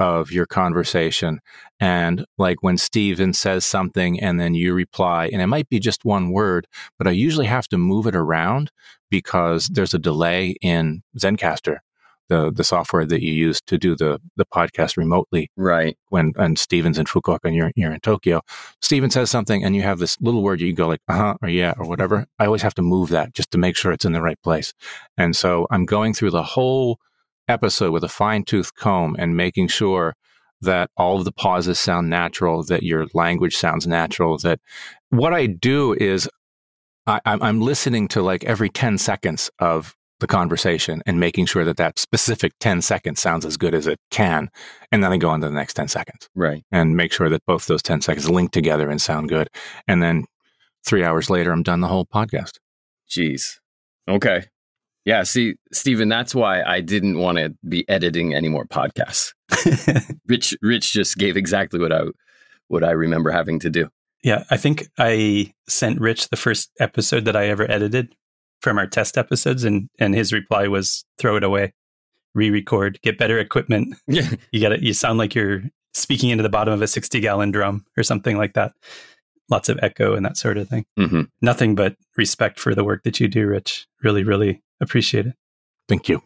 of 0.00 0.33
your 0.33 0.47
conversation. 0.47 1.40
And 1.78 2.25
like 2.38 2.62
when 2.62 2.78
Stephen 2.78 3.35
says 3.35 3.66
something 3.66 4.19
and 4.19 4.40
then 4.40 4.54
you 4.54 4.73
reply, 4.73 5.28
and 5.30 5.42
it 5.42 5.47
might 5.47 5.69
be 5.69 5.78
just 5.78 6.07
one 6.07 6.30
word, 6.30 6.66
but 6.99 7.07
I 7.07 7.11
usually 7.11 7.47
have 7.47 7.69
to 7.69 7.78
move 7.78 8.07
it 8.07 8.16
around 8.16 8.71
because 9.11 9.66
there's 9.66 9.92
a 9.92 9.99
delay 9.99 10.57
in 10.62 11.02
Zencastr, 11.19 11.78
the, 12.30 12.50
the 12.50 12.64
software 12.64 13.04
that 13.04 13.22
you 13.22 13.32
use 13.32 13.60
to 13.62 13.76
do 13.76 13.94
the, 13.94 14.18
the 14.37 14.46
podcast 14.46 14.96
remotely. 14.96 15.50
Right. 15.56 15.99
When 16.08 16.32
and 16.37 16.58
Stephen's 16.58 16.96
in 16.96 17.04
Fukuoka 17.04 17.40
and 17.44 17.54
you're, 17.54 17.72
you're 17.75 17.92
in 17.92 18.00
Tokyo, 18.00 18.40
Stephen 18.80 19.10
says 19.10 19.30
something 19.30 19.62
and 19.62 19.76
you 19.76 19.82
have 19.82 19.99
this 19.99 20.18
little 20.20 20.42
word 20.42 20.60
you 20.60 20.72
go 20.72 20.88
like, 20.88 21.00
uh 21.08 21.16
huh, 21.16 21.34
or 21.42 21.49
yeah, 21.49 21.75
or 21.76 21.87
whatever. 21.87 22.26
I 22.38 22.46
always 22.46 22.62
have 22.62 22.75
to 22.75 22.82
move 22.82 23.10
that 23.10 23.34
just 23.34 23.50
to 23.50 23.58
make 23.58 23.76
sure 23.76 23.92
it's 23.92 24.04
in 24.04 24.12
the 24.12 24.22
right 24.22 24.40
place. 24.42 24.72
And 25.18 25.37
so 25.37 25.66
I'm 25.70 25.84
going 25.84 26.14
through 26.14 26.30
the 26.30 26.42
whole 26.42 27.00
episode 27.49 27.92
with 27.92 28.04
a 28.04 28.08
fine 28.08 28.44
tooth 28.44 28.75
comb 28.76 29.16
and 29.18 29.37
making 29.37 29.68
sure 29.68 30.14
that 30.62 30.90
all 30.96 31.18
of 31.18 31.25
the 31.25 31.32
pauses 31.32 31.80
sound 31.80 32.08
natural, 32.08 32.62
that 32.64 32.84
your 32.84 33.06
language 33.12 33.56
sounds 33.56 33.87
natural. 33.87 34.38
That 34.38 34.60
what 35.08 35.34
I 35.34 35.46
do 35.46 35.94
is 35.94 36.28
I, 37.06 37.20
I'm 37.25 37.60
listening 37.60 38.06
to 38.08 38.22
like 38.22 38.44
every 38.44 38.68
10 38.68 38.99
seconds 38.99 39.50
of 39.58 39.96
the 40.21 40.27
conversation 40.27 41.03
and 41.07 41.19
making 41.19 41.47
sure 41.47 41.65
that 41.65 41.77
that 41.79 41.99
specific 41.99 42.53
10 42.61 42.83
seconds 42.83 43.21
sounds 43.21 43.45
as 43.45 43.57
good 43.57 43.75
as 43.75 43.87
it 43.87 43.99
can. 44.11 44.49
And 44.93 45.03
then 45.03 45.12
I 45.12 45.17
go 45.17 45.31
on 45.31 45.41
to 45.41 45.49
the 45.49 45.55
next 45.55 45.75
10 45.75 45.89
seconds. 45.89 46.29
Right. 46.35 46.62
And 46.71 46.97
make 46.97 47.12
sure 47.12 47.29
that 47.29 47.45
both 47.47 47.67
those 47.67 47.83
10 47.83 48.00
seconds 48.03 48.31
link 48.31 48.53
together 48.53 48.89
and 48.89 49.00
sound 49.00 49.29
good. 49.29 49.49
And 49.89 50.03
then 50.03 50.25
three 50.85 51.05
hours 51.05 51.29
later, 51.29 51.53
I'm 51.53 51.62
done 51.62 51.81
the 51.81 51.89
whole 51.89 52.07
podcast. 52.07 52.59
Jeez. 53.09 53.59
Okay. 54.09 54.45
Yeah, 55.05 55.23
see, 55.23 55.55
Stephen, 55.73 56.09
that's 56.09 56.35
why 56.35 56.62
I 56.62 56.81
didn't 56.81 57.19
want 57.19 57.39
to 57.39 57.55
be 57.67 57.89
editing 57.89 58.35
any 58.35 58.49
more 58.49 58.67
podcasts. 58.67 59.33
Rich 60.29 60.57
Rich 60.61 60.93
just 60.93 61.17
gave 61.17 61.37
exactly 61.37 61.81
what 61.81 61.93
I 61.93 62.03
what 62.69 62.85
I 62.85 62.91
remember 62.91 63.31
having 63.31 63.59
to 63.61 63.71
do. 63.71 63.89
Yeah, 64.23 64.45
I 64.50 64.59
think 64.59 64.87
I 64.99 65.55
sent 65.67 66.00
Rich 66.00 66.29
the 66.29 66.37
first 66.37 66.71
episode 66.79 67.25
that 67.25 67.35
I 67.35 67.47
ever 67.47 67.69
edited 67.69 68.15
from 68.61 68.79
our 68.79 68.87
test 68.87 69.19
episodes 69.19 69.64
and 69.64 69.88
and 69.99 70.14
his 70.14 70.33
reply 70.33 70.69
was 70.69 71.05
throw 71.19 71.37
it 71.37 71.45
away. 71.45 71.73
Re-record, 72.35 73.00
get 73.02 73.19
better 73.19 73.38
equipment. 73.38 73.97
Yeah. 74.07 74.31
You 74.52 74.61
got 74.61 74.73
it. 74.73 74.83
You 74.83 74.93
sound 74.93 75.19
like 75.19 75.35
you're 75.35 75.62
speaking 75.95 76.31
into 76.31 76.43
the 76.43 76.49
bottom 76.49 76.73
of 76.73 76.83
a 76.83 76.87
60 76.87 77.19
gallon 77.21 77.50
drum 77.50 77.85
or 77.97 78.02
something 78.02 78.37
like 78.38 78.55
that. 78.55 78.73
Lots 79.49 79.69
of 79.69 79.81
echo 79.83 80.14
and 80.14 80.25
that 80.25 80.37
sort 80.37 80.57
of 80.59 80.69
thing. 80.69 80.85
Mm-hmm. 80.99 81.23
Nothing 81.43 81.75
but 81.75 81.97
respect 82.17 82.61
for 82.61 82.75
the 82.75 82.85
work 82.85 83.02
that 83.02 83.19
you 83.19 83.26
do, 83.26 83.47
Rich. 83.49 83.87
Really, 84.02 84.23
really 84.23 84.62
appreciate 84.81 85.26
it. 85.26 85.35
Thank 85.88 86.09
you. 86.09 86.23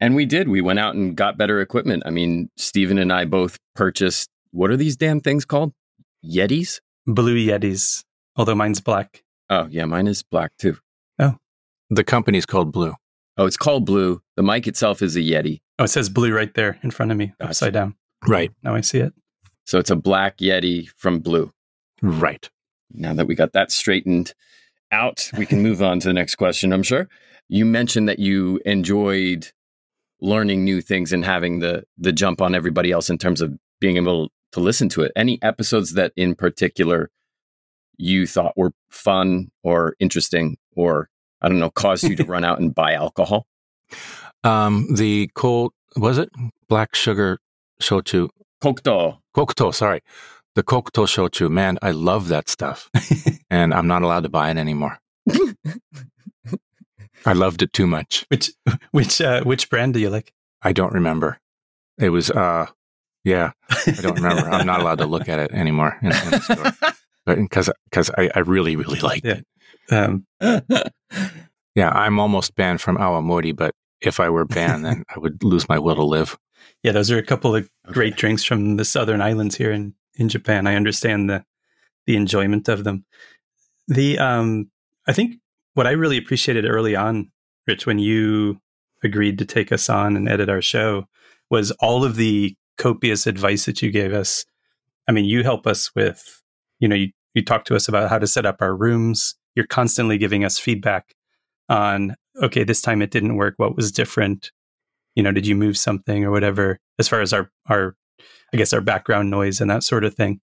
And 0.00 0.14
we 0.14 0.24
did. 0.24 0.48
We 0.48 0.62
went 0.62 0.78
out 0.78 0.94
and 0.94 1.14
got 1.14 1.36
better 1.36 1.60
equipment. 1.60 2.04
I 2.06 2.10
mean, 2.10 2.48
Stephen 2.56 2.98
and 2.98 3.12
I 3.12 3.26
both 3.26 3.58
purchased 3.74 4.30
what 4.50 4.70
are 4.70 4.76
these 4.76 4.96
damn 4.96 5.20
things 5.20 5.44
called? 5.44 5.72
Yetis? 6.24 6.80
Blue 7.06 7.36
Yetis, 7.36 8.04
although 8.36 8.54
mine's 8.54 8.80
black. 8.80 9.24
Oh, 9.50 9.66
yeah, 9.68 9.84
mine 9.84 10.06
is 10.06 10.22
black 10.22 10.52
too. 10.58 10.78
The 11.90 12.04
company's 12.04 12.46
called 12.46 12.72
Blue. 12.72 12.94
Oh, 13.36 13.46
it's 13.46 13.56
called 13.56 13.84
Blue. 13.84 14.22
The 14.36 14.42
mic 14.42 14.66
itself 14.66 15.02
is 15.02 15.16
a 15.16 15.20
Yeti. 15.20 15.60
Oh, 15.78 15.84
it 15.84 15.88
says 15.88 16.08
blue 16.08 16.32
right 16.32 16.52
there 16.54 16.78
in 16.82 16.90
front 16.90 17.10
of 17.10 17.18
me, 17.18 17.34
Gotcha. 17.40 17.50
upside 17.50 17.72
down. 17.72 17.96
Right. 18.28 18.52
Now 18.62 18.74
I 18.74 18.80
see 18.80 18.98
it. 18.98 19.12
So 19.66 19.78
it's 19.78 19.90
a 19.90 19.96
black 19.96 20.38
Yeti 20.38 20.88
from 20.96 21.18
Blue. 21.20 21.52
Right. 22.00 22.48
Now 22.92 23.12
that 23.14 23.26
we 23.26 23.34
got 23.34 23.52
that 23.54 23.72
straightened 23.72 24.34
out, 24.92 25.30
we 25.36 25.46
can 25.46 25.62
move 25.62 25.82
on 25.82 25.98
to 26.00 26.08
the 26.08 26.14
next 26.14 26.36
question, 26.36 26.72
I'm 26.72 26.82
sure. 26.84 27.08
You 27.48 27.64
mentioned 27.64 28.08
that 28.08 28.18
you 28.20 28.60
enjoyed 28.64 29.50
learning 30.20 30.64
new 30.64 30.80
things 30.80 31.12
and 31.12 31.24
having 31.24 31.58
the 31.58 31.84
the 31.98 32.12
jump 32.12 32.40
on 32.40 32.54
everybody 32.54 32.92
else 32.92 33.10
in 33.10 33.18
terms 33.18 33.40
of 33.40 33.52
being 33.80 33.96
able 33.96 34.30
to 34.52 34.60
listen 34.60 34.88
to 34.90 35.02
it. 35.02 35.12
Any 35.16 35.42
episodes 35.42 35.94
that 35.94 36.12
in 36.16 36.34
particular 36.36 37.10
you 37.96 38.26
thought 38.26 38.56
were 38.56 38.72
fun 38.90 39.50
or 39.62 39.96
interesting 39.98 40.56
or 40.76 41.08
I 41.42 41.48
don't 41.48 41.58
know, 41.60 41.70
caused 41.70 42.04
you 42.04 42.16
to 42.16 42.24
run 42.34 42.44
out 42.44 42.58
and 42.60 42.74
buy 42.74 42.94
alcohol? 42.94 43.46
Um, 44.42 44.88
the 44.94 45.30
cold, 45.34 45.72
was 45.96 46.18
it? 46.18 46.30
Black 46.68 46.94
sugar 46.94 47.38
shochu. 47.80 48.28
Kokuto. 48.62 49.18
Kokuto, 49.36 49.74
sorry. 49.74 50.00
The 50.54 50.62
Kokuto 50.62 51.06
shochu. 51.06 51.50
Man, 51.50 51.78
I 51.82 51.90
love 51.90 52.28
that 52.28 52.48
stuff. 52.48 52.90
and 53.50 53.74
I'm 53.74 53.86
not 53.86 54.02
allowed 54.02 54.22
to 54.22 54.28
buy 54.28 54.50
it 54.50 54.56
anymore. 54.56 54.98
I 57.26 57.32
loved 57.32 57.62
it 57.62 57.72
too 57.72 57.86
much. 57.86 58.26
Which 58.28 58.50
which 58.90 59.20
uh, 59.20 59.42
which 59.44 59.70
brand 59.70 59.94
do 59.94 60.00
you 60.00 60.10
like? 60.10 60.32
I 60.62 60.72
don't 60.72 60.92
remember. 60.92 61.38
It 61.98 62.10
was, 62.10 62.30
uh, 62.30 62.66
yeah, 63.24 63.52
I 63.70 63.92
don't 64.02 64.16
remember. 64.16 64.50
I'm 64.50 64.66
not 64.66 64.80
allowed 64.80 64.98
to 64.98 65.06
look 65.06 65.28
at 65.28 65.38
it 65.38 65.52
anymore 65.52 65.96
in, 66.02 66.08
in 66.08 66.30
the 66.30 66.40
store. 66.40 66.92
Because 67.26 67.70
because 67.88 68.10
I, 68.18 68.28
I 68.34 68.40
really 68.40 68.76
really 68.76 69.00
liked 69.00 69.24
Yeah. 69.24 69.36
it. 69.36 69.46
Um, 69.90 70.26
Yeah, 71.76 71.88
I'm 71.90 72.20
almost 72.20 72.54
banned 72.54 72.80
from 72.80 72.96
Awamori, 72.98 73.54
but 73.56 73.72
if 74.00 74.20
I 74.20 74.30
were 74.30 74.44
banned, 74.44 74.84
then 74.84 75.02
I 75.14 75.18
would 75.18 75.42
lose 75.42 75.68
my 75.68 75.78
will 75.78 75.96
to 75.96 76.04
live. 76.04 76.38
yeah, 76.84 76.92
those 76.92 77.10
are 77.10 77.18
a 77.18 77.22
couple 77.22 77.56
of 77.56 77.68
great 77.86 78.12
Okay. 78.12 78.20
drinks 78.20 78.44
from 78.44 78.76
the 78.76 78.84
southern 78.84 79.20
islands 79.20 79.56
here 79.56 79.72
in 79.72 79.94
in 80.16 80.28
Japan. 80.28 80.66
I 80.68 80.76
understand 80.76 81.28
the 81.28 81.44
the 82.06 82.14
enjoyment 82.16 82.68
of 82.68 82.84
them. 82.84 83.04
The 83.88 84.18
um, 84.20 84.70
I 85.08 85.12
think 85.12 85.36
what 85.74 85.86
I 85.88 85.92
really 85.92 86.16
appreciated 86.16 86.64
early 86.64 86.94
on, 86.94 87.32
Rich, 87.66 87.86
when 87.86 87.98
you 87.98 88.60
agreed 89.02 89.38
to 89.38 89.44
take 89.44 89.72
us 89.72 89.88
on 89.90 90.16
and 90.16 90.28
edit 90.28 90.48
our 90.48 90.62
show, 90.62 91.08
was 91.50 91.72
all 91.80 92.04
of 92.04 92.14
the 92.14 92.54
copious 92.78 93.26
advice 93.26 93.64
that 93.66 93.82
you 93.82 93.90
gave 93.90 94.12
us. 94.12 94.44
I 95.08 95.12
mean, 95.12 95.24
you 95.24 95.42
help 95.42 95.66
us 95.66 95.92
with, 95.96 96.40
you 96.78 96.86
know, 96.88 96.94
you, 96.96 97.10
you 97.34 97.44
talk 97.44 97.64
to 97.64 97.74
us 97.76 97.88
about 97.88 98.08
how 98.10 98.18
to 98.20 98.26
set 98.28 98.46
up 98.46 98.58
our 98.62 98.74
rooms. 98.76 99.34
You're 99.54 99.66
constantly 99.66 100.18
giving 100.18 100.44
us 100.44 100.58
feedback 100.58 101.14
on, 101.68 102.16
okay, 102.42 102.64
this 102.64 102.82
time 102.82 103.02
it 103.02 103.10
didn't 103.10 103.36
work. 103.36 103.54
What 103.56 103.76
was 103.76 103.92
different? 103.92 104.50
You 105.14 105.22
know, 105.22 105.32
did 105.32 105.46
you 105.46 105.54
move 105.54 105.76
something 105.76 106.24
or 106.24 106.30
whatever, 106.30 106.78
as 106.98 107.08
far 107.08 107.20
as 107.20 107.32
our, 107.32 107.50
our, 107.68 107.94
I 108.52 108.56
guess, 108.56 108.72
our 108.72 108.80
background 108.80 109.30
noise 109.30 109.60
and 109.60 109.70
that 109.70 109.84
sort 109.84 110.04
of 110.04 110.14
thing. 110.14 110.40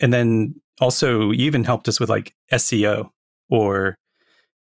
And 0.00 0.12
then 0.12 0.54
also, 0.80 1.30
you 1.30 1.46
even 1.46 1.64
helped 1.64 1.88
us 1.88 1.98
with 1.98 2.08
like 2.08 2.34
SEO 2.52 3.10
or 3.50 3.96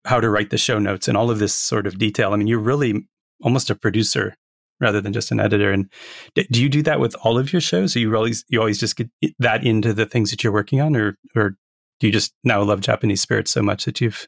how 0.06 0.20
to 0.20 0.30
write 0.30 0.52
the 0.52 0.58
show 0.58 0.80
notes 0.80 1.08
and 1.08 1.18
all 1.18 1.32
of 1.32 1.40
this 1.40 1.54
sort 1.54 1.88
of 1.88 1.98
detail. 1.98 2.34
I 2.34 2.38
mean, 2.38 2.48
you're 2.48 2.60
really 2.60 3.08
almost 3.42 3.70
a 3.70 3.76
producer 3.76 4.36
rather 4.80 5.02
than 5.02 5.14
just 5.14 5.32
an 5.32 5.40
editor. 5.40 5.72
And 5.72 5.90
d- 6.36 6.48
do 6.52 6.62
you 6.62 6.70
do 6.70 6.84
that 6.84 7.00
with 7.00 7.16
all 7.24 7.38
of 7.38 7.52
your 7.52 7.62
shows? 7.62 7.96
Or 7.96 8.00
you 8.00 8.16
always 8.16 8.46
you 8.50 8.60
always 8.60 8.80
just 8.80 8.98
get 8.98 9.10
that 9.40 9.66
into 9.66 9.94
the 9.94 10.06
things 10.06 10.32
that 10.32 10.44
you're 10.44 10.54
working 10.54 10.82
on, 10.82 10.96
or 10.96 11.18
or 11.36 11.56
you 12.02 12.12
just 12.12 12.34
now 12.44 12.62
love 12.62 12.82
Japanese 12.82 13.22
spirits 13.22 13.52
so 13.52 13.62
much 13.62 13.86
that 13.86 14.02
you've 14.02 14.28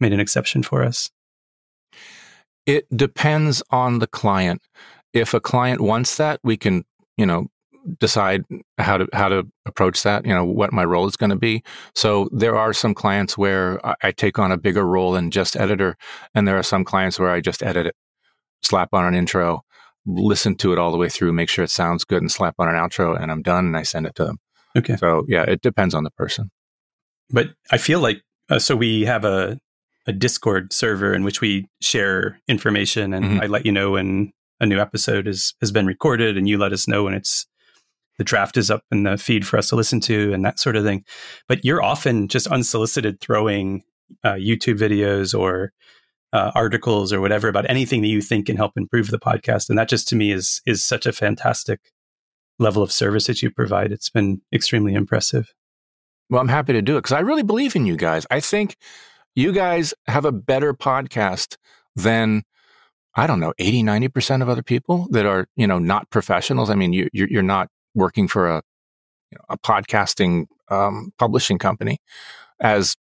made 0.00 0.12
an 0.12 0.20
exception 0.20 0.62
for 0.62 0.82
us? 0.82 1.10
It 2.66 2.86
depends 2.96 3.62
on 3.70 3.98
the 3.98 4.06
client. 4.06 4.62
If 5.12 5.34
a 5.34 5.40
client 5.40 5.80
wants 5.80 6.16
that, 6.16 6.40
we 6.44 6.56
can, 6.56 6.84
you 7.16 7.26
know, 7.26 7.46
decide 7.98 8.44
how 8.76 8.98
to 8.98 9.08
how 9.12 9.28
to 9.28 9.46
approach 9.66 10.02
that. 10.02 10.26
You 10.26 10.34
know, 10.34 10.44
what 10.44 10.72
my 10.72 10.84
role 10.84 11.06
is 11.06 11.16
going 11.16 11.30
to 11.30 11.36
be. 11.36 11.62
So 11.94 12.28
there 12.30 12.56
are 12.56 12.72
some 12.72 12.94
clients 12.94 13.38
where 13.38 13.84
I, 13.86 13.94
I 14.02 14.12
take 14.12 14.38
on 14.38 14.52
a 14.52 14.58
bigger 14.58 14.84
role 14.84 15.12
than 15.12 15.30
just 15.30 15.56
editor, 15.56 15.96
and 16.34 16.46
there 16.46 16.58
are 16.58 16.62
some 16.62 16.84
clients 16.84 17.18
where 17.18 17.30
I 17.30 17.40
just 17.40 17.62
edit 17.62 17.86
it, 17.86 17.96
slap 18.62 18.92
on 18.92 19.06
an 19.06 19.14
intro, 19.14 19.62
listen 20.06 20.54
to 20.56 20.72
it 20.72 20.78
all 20.78 20.90
the 20.90 20.98
way 20.98 21.08
through, 21.08 21.32
make 21.32 21.48
sure 21.48 21.64
it 21.64 21.70
sounds 21.70 22.04
good, 22.04 22.22
and 22.22 22.30
slap 22.30 22.54
on 22.58 22.68
an 22.68 22.74
outro, 22.74 23.20
and 23.20 23.30
I'm 23.30 23.42
done, 23.42 23.66
and 23.66 23.76
I 23.76 23.82
send 23.82 24.06
it 24.06 24.14
to 24.16 24.24
them. 24.24 24.38
Okay. 24.76 24.96
So 24.96 25.24
yeah, 25.28 25.42
it 25.44 25.62
depends 25.62 25.94
on 25.94 26.04
the 26.04 26.10
person. 26.10 26.50
But 27.30 27.48
I 27.70 27.78
feel 27.78 28.00
like 28.00 28.22
uh, 28.50 28.58
so 28.58 28.76
we 28.76 29.02
have 29.04 29.24
a 29.24 29.58
a 30.06 30.12
Discord 30.12 30.72
server 30.72 31.12
in 31.12 31.22
which 31.22 31.42
we 31.42 31.68
share 31.82 32.40
information, 32.48 33.12
and 33.12 33.24
Mhm. 33.26 33.42
I 33.42 33.46
let 33.46 33.66
you 33.66 33.72
know 33.72 33.90
when 33.92 34.32
a 34.60 34.64
new 34.66 34.78
episode 34.80 35.26
is 35.28 35.54
has 35.60 35.70
been 35.70 35.86
recorded, 35.86 36.36
and 36.38 36.48
you 36.48 36.56
let 36.58 36.72
us 36.72 36.88
know 36.88 37.04
when 37.04 37.14
it's 37.14 37.46
the 38.16 38.24
draft 38.24 38.56
is 38.56 38.70
up 38.70 38.82
in 38.90 39.02
the 39.04 39.16
feed 39.18 39.46
for 39.46 39.58
us 39.58 39.68
to 39.68 39.76
listen 39.76 40.00
to, 40.00 40.32
and 40.32 40.44
that 40.44 40.58
sort 40.58 40.76
of 40.76 40.84
thing. 40.84 41.04
But 41.46 41.64
you're 41.64 41.82
often 41.82 42.26
just 42.28 42.46
unsolicited 42.48 43.20
throwing 43.20 43.82
uh, 44.24 44.32
YouTube 44.34 44.78
videos 44.78 45.38
or 45.38 45.72
uh, 46.32 46.50
articles 46.54 47.12
or 47.12 47.20
whatever 47.20 47.48
about 47.48 47.68
anything 47.70 48.00
that 48.02 48.08
you 48.08 48.20
think 48.22 48.46
can 48.46 48.56
help 48.56 48.72
improve 48.76 49.08
the 49.10 49.18
podcast, 49.18 49.68
and 49.68 49.78
that 49.78 49.88
just 49.90 50.08
to 50.08 50.16
me 50.16 50.32
is 50.32 50.62
is 50.66 50.82
such 50.82 51.04
a 51.06 51.12
fantastic 51.12 51.80
level 52.58 52.82
of 52.82 52.90
service 52.90 53.26
that 53.26 53.42
you 53.42 53.50
provide. 53.50 53.92
It's 53.92 54.10
been 54.10 54.40
extremely 54.52 54.94
impressive. 54.94 55.52
Well, 56.30 56.40
I'm 56.40 56.48
happy 56.48 56.72
to 56.74 56.82
do 56.82 56.96
it 56.96 57.00
because 57.00 57.12
I 57.12 57.20
really 57.20 57.42
believe 57.42 57.74
in 57.74 57.86
you 57.86 57.96
guys. 57.96 58.26
I 58.30 58.40
think 58.40 58.76
you 59.34 59.52
guys 59.52 59.94
have 60.06 60.24
a 60.24 60.32
better 60.32 60.74
podcast 60.74 61.56
than, 61.96 62.42
I 63.14 63.26
don't 63.26 63.40
know, 63.40 63.54
80, 63.58 63.82
90% 63.82 64.42
of 64.42 64.48
other 64.48 64.62
people 64.62 65.06
that 65.10 65.24
are, 65.26 65.46
you 65.56 65.66
know, 65.66 65.78
not 65.78 66.10
professionals. 66.10 66.70
I 66.70 66.74
mean, 66.74 66.92
you, 66.92 67.08
you're, 67.12 67.28
you're 67.28 67.42
not 67.42 67.68
working 67.94 68.28
for 68.28 68.48
a, 68.48 68.62
you 69.30 69.38
know, 69.38 69.44
a 69.48 69.58
podcasting 69.58 70.46
um, 70.70 71.12
publishing 71.18 71.58
company 71.58 71.98
as, 72.60 72.96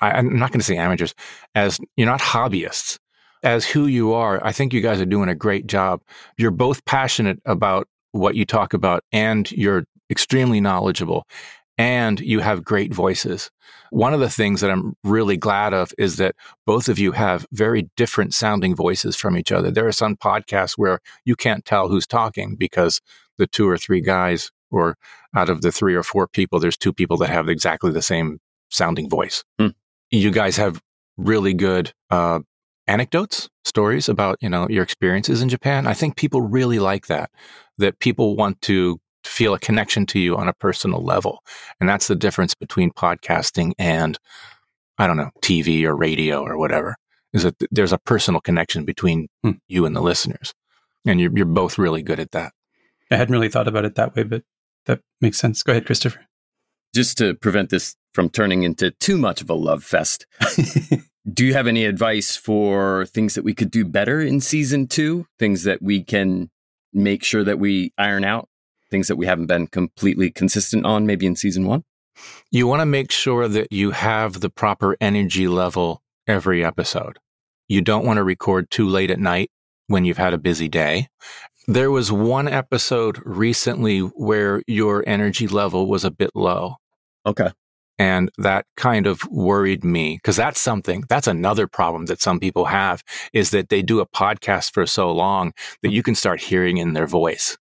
I, 0.00 0.12
I'm 0.12 0.38
not 0.38 0.50
going 0.50 0.60
to 0.60 0.64
say 0.66 0.76
amateurs, 0.76 1.14
as 1.54 1.78
you're 1.96 2.06
not 2.06 2.20
hobbyists. 2.20 2.98
As 3.42 3.66
who 3.66 3.86
you 3.86 4.14
are, 4.14 4.42
I 4.42 4.52
think 4.52 4.72
you 4.72 4.80
guys 4.80 5.02
are 5.02 5.04
doing 5.04 5.28
a 5.28 5.34
great 5.34 5.66
job. 5.66 6.00
You're 6.38 6.50
both 6.50 6.82
passionate 6.86 7.40
about 7.44 7.88
what 8.12 8.36
you 8.36 8.46
talk 8.46 8.72
about, 8.72 9.04
and 9.12 9.52
you're 9.52 9.84
extremely 10.08 10.62
knowledgeable, 10.62 11.26
and 11.76 12.20
you 12.20 12.40
have 12.40 12.64
great 12.64 12.92
voices. 12.92 13.50
One 13.90 14.14
of 14.14 14.20
the 14.20 14.30
things 14.30 14.60
that 14.60 14.70
I'm 14.70 14.96
really 15.04 15.36
glad 15.36 15.74
of 15.74 15.92
is 15.98 16.16
that 16.16 16.34
both 16.66 16.88
of 16.88 16.98
you 16.98 17.12
have 17.12 17.46
very 17.52 17.90
different 17.96 18.34
sounding 18.34 18.74
voices 18.74 19.16
from 19.16 19.36
each 19.36 19.52
other. 19.52 19.70
There 19.70 19.86
are 19.86 19.92
some 19.92 20.16
podcasts 20.16 20.76
where 20.76 21.00
you 21.24 21.36
can't 21.36 21.64
tell 21.64 21.88
who's 21.88 22.06
talking 22.06 22.56
because 22.56 23.00
the 23.38 23.46
two 23.46 23.68
or 23.68 23.76
three 23.76 24.00
guys, 24.00 24.50
or 24.70 24.96
out 25.34 25.48
of 25.48 25.62
the 25.62 25.72
three 25.72 25.94
or 25.94 26.02
four 26.02 26.26
people, 26.26 26.60
there's 26.60 26.76
two 26.76 26.92
people 26.92 27.16
that 27.18 27.30
have 27.30 27.48
exactly 27.48 27.90
the 27.90 28.02
same 28.02 28.40
sounding 28.70 29.08
voice. 29.08 29.44
Hmm. 29.58 29.68
You 30.10 30.30
guys 30.30 30.56
have 30.56 30.80
really 31.16 31.54
good 31.54 31.92
uh, 32.10 32.40
anecdotes, 32.86 33.48
stories 33.64 34.08
about 34.08 34.38
you 34.40 34.48
know 34.48 34.68
your 34.68 34.82
experiences 34.82 35.42
in 35.42 35.48
Japan. 35.48 35.86
I 35.86 35.94
think 35.94 36.16
people 36.16 36.42
really 36.42 36.78
like 36.78 37.06
that. 37.06 37.30
That 37.78 37.98
people 37.98 38.36
want 38.36 38.60
to 38.62 39.00
feel 39.24 39.54
a 39.54 39.58
connection 39.58 40.06
to 40.06 40.18
you 40.18 40.36
on 40.36 40.48
a 40.48 40.52
personal 40.52 41.02
level, 41.02 41.40
and 41.80 41.88
that's 41.88 42.06
the 42.08 42.14
difference 42.16 42.54
between 42.54 42.90
podcasting 42.90 43.72
and 43.78 44.18
I 44.98 45.06
don't 45.06 45.16
know 45.16 45.30
TV 45.42 45.84
or 45.84 45.96
radio 45.96 46.42
or 46.42 46.56
whatever. 46.56 46.96
Is 47.32 47.42
that 47.42 47.56
there's 47.72 47.92
a 47.92 47.98
personal 47.98 48.40
connection 48.40 48.84
between 48.84 49.26
Hmm. 49.42 49.52
you 49.66 49.86
and 49.86 49.96
the 49.96 50.00
listeners, 50.00 50.54
and 51.06 51.20
you're 51.20 51.32
you're 51.34 51.46
both 51.46 51.78
really 51.78 52.02
good 52.02 52.20
at 52.20 52.30
that. 52.32 52.52
I 53.10 53.16
hadn't 53.16 53.32
really 53.32 53.48
thought 53.48 53.68
about 53.68 53.84
it 53.84 53.96
that 53.96 54.14
way, 54.14 54.22
but 54.22 54.42
that 54.86 55.00
makes 55.20 55.38
sense. 55.38 55.62
Go 55.62 55.72
ahead, 55.72 55.86
Christopher. 55.86 56.20
Just 56.94 57.18
to 57.18 57.34
prevent 57.34 57.70
this 57.70 57.96
from 58.12 58.28
turning 58.30 58.62
into 58.62 58.92
too 58.92 59.18
much 59.18 59.40
of 59.42 59.50
a 59.50 59.54
love 59.54 59.82
fest, 59.82 60.26
do 61.32 61.44
you 61.44 61.54
have 61.54 61.66
any 61.66 61.84
advice 61.84 62.36
for 62.36 63.06
things 63.06 63.34
that 63.34 63.42
we 63.42 63.52
could 63.54 63.70
do 63.70 63.84
better 63.84 64.20
in 64.20 64.40
season 64.40 64.86
two? 64.86 65.26
Things 65.38 65.64
that 65.64 65.82
we 65.82 66.04
can 66.04 66.50
make 66.92 67.24
sure 67.24 67.42
that 67.42 67.58
we 67.58 67.92
iron 67.98 68.24
out? 68.24 68.48
Things 68.94 69.08
that 69.08 69.16
we 69.16 69.26
haven't 69.26 69.46
been 69.46 69.66
completely 69.66 70.30
consistent 70.30 70.86
on, 70.86 71.04
maybe 71.04 71.26
in 71.26 71.34
season 71.34 71.66
one? 71.66 71.82
You 72.52 72.68
want 72.68 72.78
to 72.78 72.86
make 72.86 73.10
sure 73.10 73.48
that 73.48 73.72
you 73.72 73.90
have 73.90 74.38
the 74.38 74.48
proper 74.48 74.96
energy 75.00 75.48
level 75.48 76.00
every 76.28 76.64
episode. 76.64 77.18
You 77.66 77.80
don't 77.80 78.06
want 78.06 78.18
to 78.18 78.22
record 78.22 78.70
too 78.70 78.86
late 78.88 79.10
at 79.10 79.18
night 79.18 79.50
when 79.88 80.04
you've 80.04 80.18
had 80.18 80.32
a 80.32 80.38
busy 80.38 80.68
day. 80.68 81.08
There 81.66 81.90
was 81.90 82.12
one 82.12 82.46
episode 82.46 83.18
recently 83.24 83.98
where 83.98 84.62
your 84.68 85.02
energy 85.08 85.48
level 85.48 85.88
was 85.88 86.04
a 86.04 86.10
bit 86.12 86.30
low. 86.36 86.76
Okay. 87.26 87.50
And 87.98 88.30
that 88.38 88.64
kind 88.76 89.08
of 89.08 89.28
worried 89.28 89.82
me 89.82 90.18
because 90.18 90.36
that's 90.36 90.60
something, 90.60 91.02
that's 91.08 91.26
another 91.26 91.66
problem 91.66 92.06
that 92.06 92.22
some 92.22 92.38
people 92.38 92.66
have 92.66 93.02
is 93.32 93.50
that 93.50 93.70
they 93.70 93.82
do 93.82 93.98
a 93.98 94.06
podcast 94.06 94.72
for 94.72 94.86
so 94.86 95.10
long 95.10 95.52
that 95.82 95.90
you 95.90 96.04
can 96.04 96.14
start 96.14 96.42
hearing 96.42 96.76
in 96.76 96.92
their 96.92 97.08
voice 97.08 97.58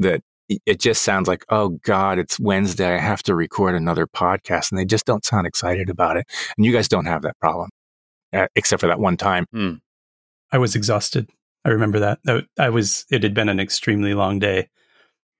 that 0.00 0.20
it 0.48 0.78
just 0.80 1.02
sounds 1.02 1.26
like, 1.28 1.44
oh 1.48 1.70
God, 1.84 2.18
it's 2.18 2.38
Wednesday. 2.38 2.94
I 2.94 2.98
have 2.98 3.22
to 3.24 3.34
record 3.34 3.74
another 3.74 4.06
podcast. 4.06 4.70
And 4.70 4.78
they 4.78 4.84
just 4.84 5.06
don't 5.06 5.24
sound 5.24 5.46
excited 5.46 5.88
about 5.90 6.16
it. 6.16 6.26
And 6.56 6.66
you 6.66 6.72
guys 6.72 6.88
don't 6.88 7.06
have 7.06 7.22
that 7.22 7.38
problem, 7.40 7.70
uh, 8.32 8.46
except 8.56 8.80
for 8.80 8.86
that 8.86 9.00
one 9.00 9.16
time. 9.16 9.46
I 10.52 10.58
was 10.58 10.74
exhausted. 10.76 11.30
I 11.64 11.70
remember 11.70 11.98
that. 12.00 12.18
That- 12.24 12.46
I 12.58 12.68
was. 12.68 13.06
It 13.10 13.22
had 13.22 13.32
been 13.34 13.48
an 13.48 13.58
extremely 13.58 14.12
long 14.14 14.38
day, 14.38 14.68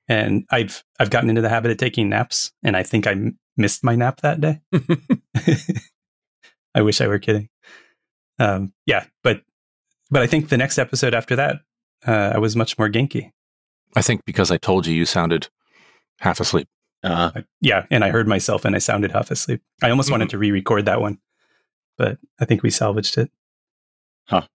and 0.08 0.44
I've 0.50 0.82
I've 0.98 1.10
gotten 1.10 1.28
into 1.28 1.42
the 1.42 1.50
habit 1.50 1.70
of 1.70 1.76
taking 1.76 2.08
naps, 2.08 2.50
and 2.62 2.76
I 2.76 2.82
think 2.82 3.06
I 3.06 3.10
m- 3.12 3.38
missed 3.58 3.84
my 3.84 3.94
nap 3.94 4.22
that 4.22 4.40
day. 4.40 4.60
I 6.74 6.82
wish 6.82 7.00
I 7.00 7.06
were 7.06 7.18
kidding. 7.18 7.48
Um, 8.38 8.72
yeah, 8.86 9.04
but 9.22 9.42
but 10.10 10.22
I 10.22 10.26
think 10.26 10.48
the 10.48 10.56
next 10.56 10.78
episode 10.78 11.14
after 11.14 11.36
that, 11.36 11.56
uh, 12.06 12.32
I 12.34 12.38
was 12.38 12.56
much 12.56 12.78
more 12.78 12.88
genki. 12.88 13.30
I 13.96 14.02
think 14.02 14.24
because 14.24 14.50
I 14.50 14.56
told 14.56 14.86
you, 14.86 14.94
you 14.94 15.06
sounded 15.06 15.48
half 16.20 16.40
asleep. 16.40 16.68
Uh, 17.02 17.42
yeah, 17.60 17.84
and 17.90 18.02
I 18.02 18.10
heard 18.10 18.26
myself, 18.26 18.64
and 18.64 18.74
I 18.74 18.78
sounded 18.78 19.12
half 19.12 19.30
asleep. 19.30 19.60
I 19.82 19.90
almost 19.90 20.10
wanted 20.10 20.30
to 20.30 20.38
re-record 20.38 20.86
that 20.86 21.00
one, 21.00 21.18
but 21.98 22.18
I 22.40 22.46
think 22.46 22.62
we 22.62 22.70
salvaged 22.70 23.18
it. 23.18 23.30
Huh. 24.26 24.46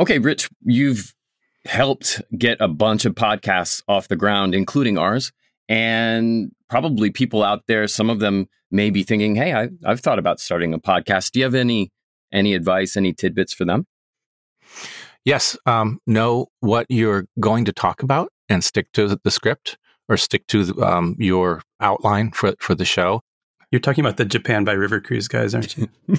Okay, 0.00 0.18
Rich, 0.18 0.48
you've 0.62 1.14
helped 1.66 2.22
get 2.36 2.56
a 2.60 2.68
bunch 2.68 3.04
of 3.04 3.14
podcasts 3.14 3.82
off 3.86 4.08
the 4.08 4.16
ground, 4.16 4.54
including 4.54 4.96
ours. 4.96 5.32
And 5.68 6.52
probably 6.70 7.10
people 7.10 7.42
out 7.42 7.66
there, 7.66 7.86
some 7.86 8.08
of 8.08 8.20
them 8.20 8.48
may 8.70 8.88
be 8.88 9.02
thinking, 9.02 9.34
hey, 9.34 9.52
I, 9.52 9.68
I've 9.84 10.00
thought 10.00 10.18
about 10.18 10.40
starting 10.40 10.72
a 10.72 10.78
podcast. 10.78 11.32
Do 11.32 11.40
you 11.40 11.44
have 11.44 11.54
any 11.54 11.92
any 12.32 12.54
advice, 12.54 12.96
any 12.96 13.12
tidbits 13.12 13.52
for 13.52 13.64
them? 13.64 13.86
Yes. 15.24 15.56
Um, 15.66 15.98
know 16.06 16.46
what 16.60 16.86
you're 16.88 17.26
going 17.40 17.64
to 17.66 17.72
talk 17.72 18.02
about 18.02 18.30
and 18.48 18.64
stick 18.64 18.92
to 18.92 19.18
the 19.22 19.30
script 19.30 19.76
or 20.08 20.16
stick 20.16 20.46
to 20.48 20.82
um, 20.82 21.16
your 21.18 21.62
outline 21.80 22.32
for, 22.32 22.54
for 22.58 22.74
the 22.74 22.84
show. 22.84 23.20
You're 23.70 23.80
talking 23.80 24.04
about 24.04 24.16
the 24.16 24.24
Japan 24.24 24.64
by 24.64 24.72
River 24.72 25.00
Cruise 25.00 25.28
guys, 25.28 25.54
aren't 25.54 25.76
you? 25.76 25.88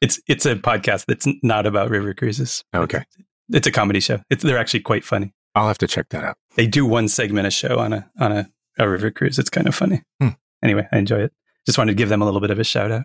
it's 0.00 0.20
it's 0.26 0.46
a 0.46 0.56
podcast 0.56 1.06
that's 1.06 1.26
not 1.42 1.66
about 1.66 1.90
river 1.90 2.12
cruises. 2.12 2.64
Okay. 2.74 3.04
It's 3.50 3.66
a 3.66 3.70
comedy 3.70 4.00
show. 4.00 4.20
It's 4.30 4.42
they're 4.42 4.58
actually 4.58 4.80
quite 4.80 5.04
funny. 5.04 5.32
I'll 5.54 5.68
have 5.68 5.78
to 5.78 5.86
check 5.86 6.08
that 6.10 6.24
out. 6.24 6.36
They 6.56 6.66
do 6.66 6.84
one 6.84 7.08
segment 7.08 7.46
a 7.46 7.50
show 7.50 7.78
on 7.78 7.92
a 7.92 8.10
on 8.18 8.32
a, 8.32 8.50
a 8.78 8.88
river 8.88 9.10
cruise. 9.10 9.38
It's 9.38 9.50
kind 9.50 9.66
of 9.66 9.74
funny. 9.74 10.02
Hmm. 10.20 10.30
Anyway, 10.62 10.86
I 10.92 10.98
enjoy 10.98 11.20
it. 11.20 11.32
Just 11.66 11.78
wanted 11.78 11.92
to 11.92 11.96
give 11.96 12.08
them 12.08 12.22
a 12.22 12.24
little 12.24 12.40
bit 12.40 12.50
of 12.50 12.58
a 12.58 12.64
shout 12.64 12.90
out. 12.90 13.04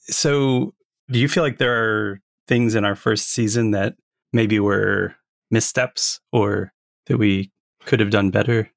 So, 0.00 0.74
do 1.10 1.18
you 1.18 1.28
feel 1.28 1.42
like 1.42 1.58
there 1.58 1.74
are 1.74 2.20
things 2.48 2.74
in 2.74 2.84
our 2.84 2.96
first 2.96 3.32
season 3.32 3.70
that 3.72 3.94
maybe 4.32 4.58
were 4.58 5.14
missteps 5.50 6.20
or 6.32 6.72
that 7.06 7.18
we 7.18 7.50
could 7.84 8.00
have 8.00 8.10
done 8.10 8.30
better? 8.30 8.70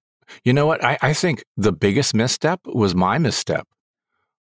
You 0.44 0.54
know 0.54 0.66
what? 0.66 0.84
I, 0.84 0.98
I 1.02 1.14
think 1.14 1.44
the 1.56 1.72
biggest 1.72 2.14
misstep 2.14 2.62
was 2.66 2.96
my 2.96 3.18
misstep 3.18 3.68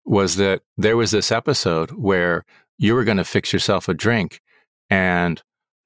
was 0.06 0.36
that 0.36 0.62
there 0.78 0.98
was 0.98 1.12
this 1.12 1.32
episode 1.32 1.92
where 1.92 2.44
you 2.78 2.94
were 2.94 3.04
going 3.04 3.18
to 3.18 3.24
fix 3.24 3.54
yourself 3.54 3.88
a 3.88 3.94
drink 3.94 4.42
and 4.90 5.42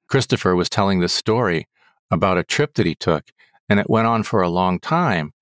Christopher 0.08 0.54
was 0.54 0.68
telling 0.68 1.00
this 1.00 1.12
story 1.12 1.68
about 2.10 2.38
a 2.38 2.44
trip 2.44 2.74
that 2.74 2.86
he 2.86 2.94
took 2.94 3.24
and 3.68 3.80
it 3.80 3.90
went 3.90 4.06
on 4.06 4.22
for 4.22 4.40
a 4.42 4.48
long 4.48 4.78
time. 4.78 5.32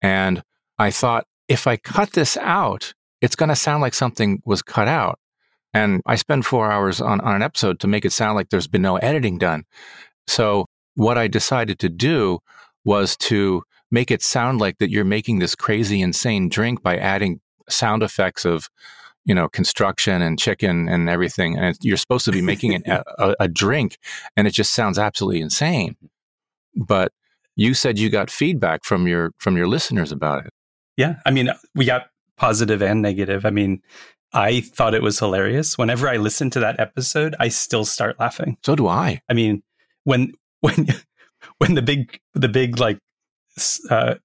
And 0.00 0.42
I 0.78 0.90
thought, 0.90 1.26
if 1.48 1.66
I 1.66 1.76
cut 1.76 2.12
this 2.12 2.36
out, 2.36 2.94
it's 3.20 3.36
going 3.36 3.48
to 3.48 3.56
sound 3.56 3.82
like 3.82 3.94
something 3.94 4.40
was 4.44 4.62
cut 4.62 4.88
out. 4.88 5.18
And 5.76 6.00
I 6.06 6.14
spend 6.14 6.46
four 6.46 6.72
hours 6.72 7.02
on, 7.02 7.20
on 7.20 7.34
an 7.34 7.42
episode 7.42 7.80
to 7.80 7.86
make 7.86 8.06
it 8.06 8.12
sound 8.12 8.34
like 8.34 8.48
there's 8.48 8.66
been 8.66 8.80
no 8.80 8.96
editing 8.96 9.36
done. 9.36 9.64
So 10.26 10.64
what 10.94 11.18
I 11.18 11.28
decided 11.28 11.78
to 11.80 11.90
do 11.90 12.38
was 12.86 13.14
to 13.18 13.62
make 13.90 14.10
it 14.10 14.22
sound 14.22 14.58
like 14.58 14.78
that 14.78 14.90
you're 14.90 15.04
making 15.04 15.38
this 15.38 15.54
crazy, 15.54 16.00
insane 16.00 16.48
drink 16.48 16.82
by 16.82 16.96
adding 16.96 17.40
sound 17.68 18.02
effects 18.02 18.46
of, 18.46 18.70
you 19.26 19.34
know, 19.34 19.50
construction 19.50 20.22
and 20.22 20.38
chicken 20.38 20.88
and 20.88 21.10
everything. 21.10 21.58
And 21.58 21.76
you're 21.82 21.98
supposed 21.98 22.24
to 22.24 22.32
be 22.32 22.40
making 22.40 22.74
an, 22.74 22.82
a, 23.18 23.34
a 23.40 23.48
drink, 23.48 23.98
and 24.34 24.48
it 24.48 24.52
just 24.52 24.72
sounds 24.72 24.98
absolutely 24.98 25.42
insane. 25.42 25.96
But 26.74 27.12
you 27.54 27.74
said 27.74 27.98
you 27.98 28.08
got 28.08 28.30
feedback 28.30 28.82
from 28.82 29.06
your 29.06 29.32
from 29.36 29.58
your 29.58 29.66
listeners 29.66 30.10
about 30.10 30.46
it. 30.46 30.52
Yeah. 30.96 31.16
I 31.26 31.30
mean, 31.32 31.50
we 31.74 31.84
got 31.84 32.06
positive 32.36 32.82
and 32.82 33.02
negative. 33.02 33.44
I 33.44 33.50
mean, 33.50 33.82
I 34.36 34.60
thought 34.60 34.94
it 34.94 35.02
was 35.02 35.18
hilarious. 35.18 35.78
Whenever 35.78 36.08
I 36.08 36.18
listen 36.18 36.50
to 36.50 36.60
that 36.60 36.78
episode, 36.78 37.34
I 37.40 37.48
still 37.48 37.86
start 37.86 38.20
laughing. 38.20 38.58
So 38.64 38.76
do 38.76 38.86
I. 38.86 39.22
I 39.30 39.32
mean, 39.32 39.62
when 40.04 40.34
when 40.60 40.88
when 41.58 41.74
the 41.74 41.82
big 41.82 42.20
the 42.34 42.48
big 42.48 42.78
like 42.78 42.98
uh, 43.90 44.16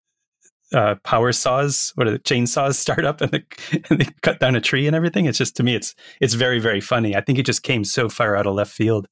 uh, 0.74 0.95
power 1.04 1.32
saws, 1.32 1.93
what 1.95 2.08
are 2.08 2.12
the 2.12 2.19
chainsaws 2.19 2.76
start 2.86 3.06
up 3.06 3.21
and, 3.21 3.32
the, 3.32 3.43
and 3.89 4.02
they 4.02 4.08
cut 4.21 4.39
down 4.39 4.56
a 4.56 4.62
tree 4.62 4.86
and 4.86 4.95
everything. 4.95 5.26
It's 5.26 5.38
just 5.38 5.56
to 5.58 5.63
me, 5.63 5.76
it's 5.76 5.95
it's 6.19 6.34
very 6.34 6.60
very 6.60 6.82
funny. 6.82 7.15
I 7.15 7.21
think 7.21 7.39
it 7.39 7.45
just 7.45 7.63
came 7.63 7.86
so 7.86 8.10
far 8.10 8.36
out 8.36 8.47
of 8.47 8.56
left 8.56 8.74
field 8.74 9.08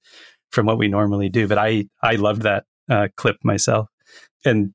from 0.51 0.65
what 0.65 0.77
we 0.77 0.89
normally 0.89 1.29
do. 1.29 1.47
But 1.47 1.59
I 1.59 1.85
I 2.03 2.15
loved 2.15 2.41
that 2.41 2.65
uh, 2.89 3.07
clip 3.15 3.37
myself, 3.43 3.87
and 4.43 4.73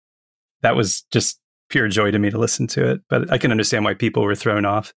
that 0.62 0.74
was 0.74 1.04
just 1.12 1.38
pure 1.68 1.88
joy 1.88 2.10
to 2.10 2.18
me 2.18 2.30
to 2.30 2.38
listen 2.38 2.66
to 2.68 2.92
it. 2.92 3.00
But 3.10 3.30
I 3.30 3.36
can 3.36 3.50
understand 3.50 3.84
why 3.84 3.92
people 3.92 4.22
were 4.22 4.34
thrown 4.34 4.64
off. 4.64 4.94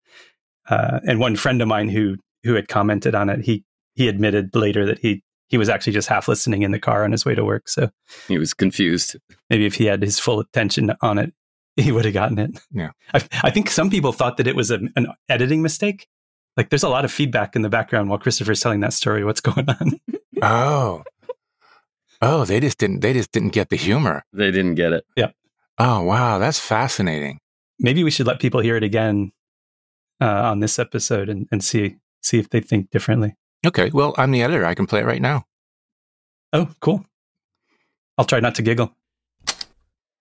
Uh, 0.69 0.99
and 1.07 1.19
one 1.19 1.35
friend 1.35 1.61
of 1.61 1.67
mine 1.67 1.89
who 1.89 2.17
who 2.43 2.53
had 2.55 2.67
commented 2.67 3.15
on 3.15 3.29
it, 3.29 3.41
he 3.45 3.63
he 3.95 4.07
admitted 4.07 4.55
later 4.55 4.85
that 4.85 4.99
he 4.99 5.23
he 5.49 5.57
was 5.57 5.69
actually 5.69 5.93
just 5.93 6.07
half 6.09 6.27
listening 6.27 6.61
in 6.63 6.71
the 6.71 6.79
car 6.79 7.03
on 7.03 7.11
his 7.11 7.25
way 7.25 7.33
to 7.35 7.43
work. 7.45 7.69
So 7.69 7.89
He 8.27 8.37
was 8.37 8.53
confused. 8.53 9.15
maybe 9.49 9.65
if 9.65 9.75
he 9.75 9.85
had 9.85 10.01
his 10.01 10.19
full 10.19 10.39
attention 10.41 10.91
on 11.01 11.17
it, 11.17 11.31
he 11.77 11.91
would 11.91 12.03
have 12.05 12.13
gotten 12.13 12.37
it. 12.37 12.59
Yeah. 12.71 12.89
I, 13.13 13.21
I 13.43 13.49
think 13.49 13.69
some 13.69 13.89
people 13.89 14.11
thought 14.11 14.37
that 14.37 14.47
it 14.47 14.55
was 14.57 14.71
a, 14.71 14.79
an 14.97 15.07
editing 15.29 15.61
mistake. 15.61 16.07
Like 16.57 16.69
there's 16.69 16.83
a 16.83 16.89
lot 16.89 17.05
of 17.05 17.11
feedback 17.11 17.55
in 17.55 17.61
the 17.61 17.69
background 17.69 18.09
while 18.09 18.19
Christopher's 18.19 18.59
telling 18.59 18.81
that 18.81 18.91
story. 18.93 19.23
What's 19.23 19.41
going 19.41 19.69
on? 19.69 19.99
Oh. 20.41 21.03
Oh, 22.21 22.45
they 22.45 22.59
just 22.59 22.77
didn't 22.77 22.99
they 23.01 23.13
just 23.13 23.31
didn't 23.31 23.53
get 23.53 23.69
the 23.69 23.75
humor. 23.75 24.23
They 24.33 24.51
didn't 24.51 24.75
get 24.75 24.91
it. 24.93 25.05
Yeah. 25.15 25.31
Oh, 25.79 26.01
wow, 26.03 26.39
that's 26.39 26.59
fascinating. 26.59 27.39
maybe 27.79 28.03
we 28.03 28.09
should 28.11 28.25
let 28.27 28.39
people 28.39 28.59
hear 28.59 28.75
it 28.75 28.83
again 28.83 29.31
uh, 30.21 30.25
on 30.25 30.59
this 30.59 30.79
episode 30.79 31.29
and, 31.29 31.47
and 31.51 31.63
see 31.63 31.97
see 32.21 32.39
if 32.39 32.49
they 32.49 32.59
think 32.59 32.89
differently. 32.89 33.35
Okay, 33.65 33.89
well, 33.93 34.13
I'm 34.17 34.31
the 34.31 34.43
editor. 34.43 34.65
I 34.65 34.75
can 34.75 34.87
play 34.87 34.99
it 35.01 35.05
right 35.05 35.21
now. 35.21 35.45
Oh, 36.53 36.69
cool. 36.79 37.05
I'll 38.17 38.25
try 38.25 38.39
not 38.39 38.55
to 38.55 38.61
giggle. 38.61 38.93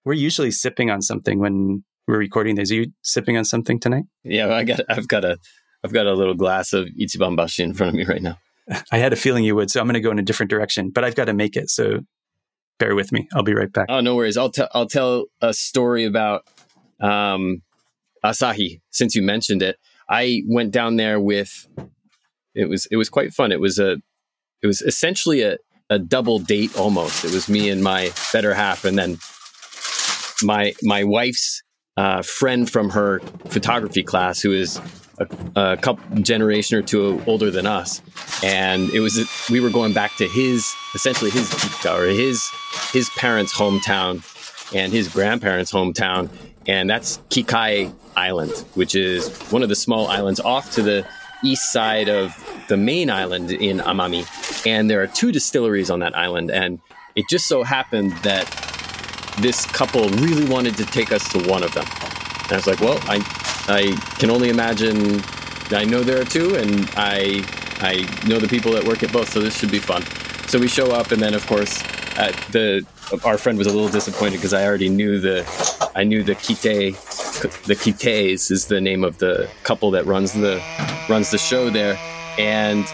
We're 0.05 0.15
usually 0.15 0.51
sipping 0.51 0.91
on 0.91 1.03
something 1.03 1.39
when 1.39 1.85
we're 2.07 2.19
recording 2.19 2.57
these. 2.57 2.71
Are 2.71 2.77
you 2.77 2.93
sipping 3.03 3.37
on 3.37 3.45
something 3.45 3.81
tonight? 3.81 4.05
Yeah, 4.23 4.55
I 4.55 4.65
got. 4.65 4.81
I've 4.89 5.09
got 5.09 5.25
a. 5.25 5.39
I've 5.85 5.93
got 5.93 6.07
a 6.07 6.15
little 6.15 6.35
glass 6.35 6.73
of 6.73 6.89
Ichiban 7.01 7.37
Bashi 7.37 7.63
in 7.63 7.75
front 7.75 7.91
of 7.91 7.95
me 7.95 8.05
right 8.05 8.23
now. 8.23 8.39
I 8.91 8.99
had 8.99 9.13
a 9.13 9.17
feeling 9.17 9.45
you 9.45 9.55
would, 9.55 9.71
so 9.71 9.81
I'm 9.81 9.87
going 9.87 9.95
to 9.95 10.01
go 10.01 10.11
in 10.11 10.19
a 10.19 10.23
different 10.23 10.51
direction. 10.51 10.91
But 10.91 11.05
I've 11.05 11.15
got 11.15 11.27
to 11.27 11.33
make 11.33 11.57
it, 11.57 11.71
so 11.71 12.01
bear 12.79 12.95
with 12.95 13.13
me. 13.13 13.29
I'll 13.35 13.45
be 13.45 13.55
right 13.55 13.73
back. 13.73 13.87
Oh, 13.89 14.01
no 14.01 14.17
worries. 14.17 14.37
I'll 14.37 14.51
tell. 14.51 14.69
I'll 14.75 14.89
tell 14.89 15.27
a 15.41 15.55
story 15.55 16.05
about 16.05 16.45
um, 17.01 17.63
Asahi 18.31 18.81
since 18.91 19.15
you 19.15 19.23
mentioned 19.23 19.63
it. 19.63 19.77
I 20.09 20.43
went 20.47 20.73
down 20.73 20.97
there 20.97 21.21
with. 21.21 21.69
It 22.55 22.69
was. 22.69 22.87
It 22.91 22.97
was 22.97 23.09
quite 23.09 23.33
fun. 23.33 23.53
It 23.53 23.61
was 23.61 23.79
a. 23.79 23.97
It 24.63 24.67
was 24.67 24.81
essentially 24.83 25.43
a 25.43 25.59
a 25.91 25.99
double 25.99 26.39
date 26.39 26.77
almost. 26.77 27.25
It 27.25 27.33
was 27.33 27.49
me 27.49 27.71
and 27.71 27.83
my 27.83 28.13
better 28.33 28.55
half, 28.55 28.85
and 28.85 28.99
then 28.99 29.19
my 30.43 30.75
my 30.83 31.05
wife's 31.05 31.63
uh, 31.97 32.23
friend 32.23 32.71
from 32.71 32.91
her 32.91 33.21
photography 33.49 34.03
class, 34.03 34.41
who 34.41 34.53
is 34.53 34.81
a, 35.19 35.27
a, 35.55 35.77
couple 35.77 36.19
generation 36.21 36.77
or 36.77 36.83
two 36.83 37.23
older 37.27 37.51
than 37.51 37.67
us, 37.67 38.03
and 38.43 38.91
it 38.91 39.01
was 39.01 39.19
we 39.51 39.61
were 39.61 39.71
going 39.71 39.93
back 39.93 40.15
to 40.17 40.29
his 40.29 40.71
essentially 40.95 41.31
his 41.31 41.51
or 41.87 42.07
his 42.07 42.45
his 42.93 43.09
parents' 43.11 43.55
hometown 43.55 44.23
and 44.75 44.93
his 44.93 45.09
grandparents' 45.09 45.73
hometown, 45.73 46.29
and 46.67 46.89
that's 46.89 47.19
Kikai 47.31 47.93
Island, 48.17 48.53
which 48.75 48.95
is 48.95 49.29
one 49.51 49.63
of 49.63 49.69
the 49.69 49.77
small 49.77 50.09
islands 50.09 50.41
off 50.41 50.73
to 50.73 50.83
the 50.83 51.07
east 51.45 51.73
side 51.73 52.09
of 52.09 52.35
the 52.69 52.77
main 52.77 53.11
island 53.11 53.53
in 53.53 53.79
Amami. 53.79 54.27
And 54.67 54.91
there 54.91 55.03
are 55.03 55.07
two 55.07 55.33
distilleries 55.33 55.91
on 55.91 56.01
that 56.01 56.17
island. 56.17 56.51
And 56.51 56.81
it 57.15 57.29
just 57.29 57.47
so 57.47 57.63
happened 57.63 58.13
that 58.19 58.47
this 59.39 59.67
couple 59.67 60.09
really 60.09 60.49
wanted 60.49 60.77
to 60.79 60.87
take 60.87 61.13
us 61.13 61.31
to 61.33 61.39
one 61.49 61.63
of 61.63 61.73
them. 61.75 61.87
And 62.45 62.53
I 62.53 62.57
was 62.57 62.67
like, 62.67 62.81
well, 62.81 62.99
I, 63.03 63.21
I 63.69 63.97
can 64.19 64.31
only 64.31 64.49
imagine. 64.49 65.23
I 65.71 65.85
know 65.85 66.03
there 66.03 66.21
are 66.21 66.25
two, 66.25 66.55
and 66.55 66.89
I, 66.97 67.45
I 67.81 68.27
know 68.27 68.39
the 68.39 68.49
people 68.49 68.73
that 68.73 68.85
work 68.85 69.03
at 69.03 69.13
both, 69.13 69.31
so 69.31 69.41
this 69.41 69.59
should 69.59 69.71
be 69.71 69.81
fun. 69.81 70.03
So 70.49 70.59
we 70.59 70.69
show 70.69 70.93
up, 70.93 71.11
and 71.11 71.21
then 71.21 71.35
of 71.35 71.47
course, 71.47 71.83
Uh, 72.19 72.33
the 72.51 72.87
our 73.25 73.39
friend 73.39 73.59
was 73.59 73.67
a 73.67 73.71
little 73.71 73.89
disappointed 73.89 74.37
because 74.37 74.55
I 74.55 74.67
already 74.67 74.89
knew 74.89 75.21
the, 75.21 75.45
I 75.95 76.03
knew 76.05 76.23
the 76.23 76.35
Kite, 76.35 76.97
the 77.65 77.75
Kites 77.75 78.51
is 78.51 78.67
the 78.67 78.81
name 78.81 79.05
of 79.05 79.19
the 79.19 79.49
couple 79.63 79.91
that 79.93 80.07
runs 80.07 80.33
the, 80.33 80.63
runs 81.09 81.31
the 81.31 81.39
show 81.39 81.71
there, 81.71 81.99
and 82.39 82.87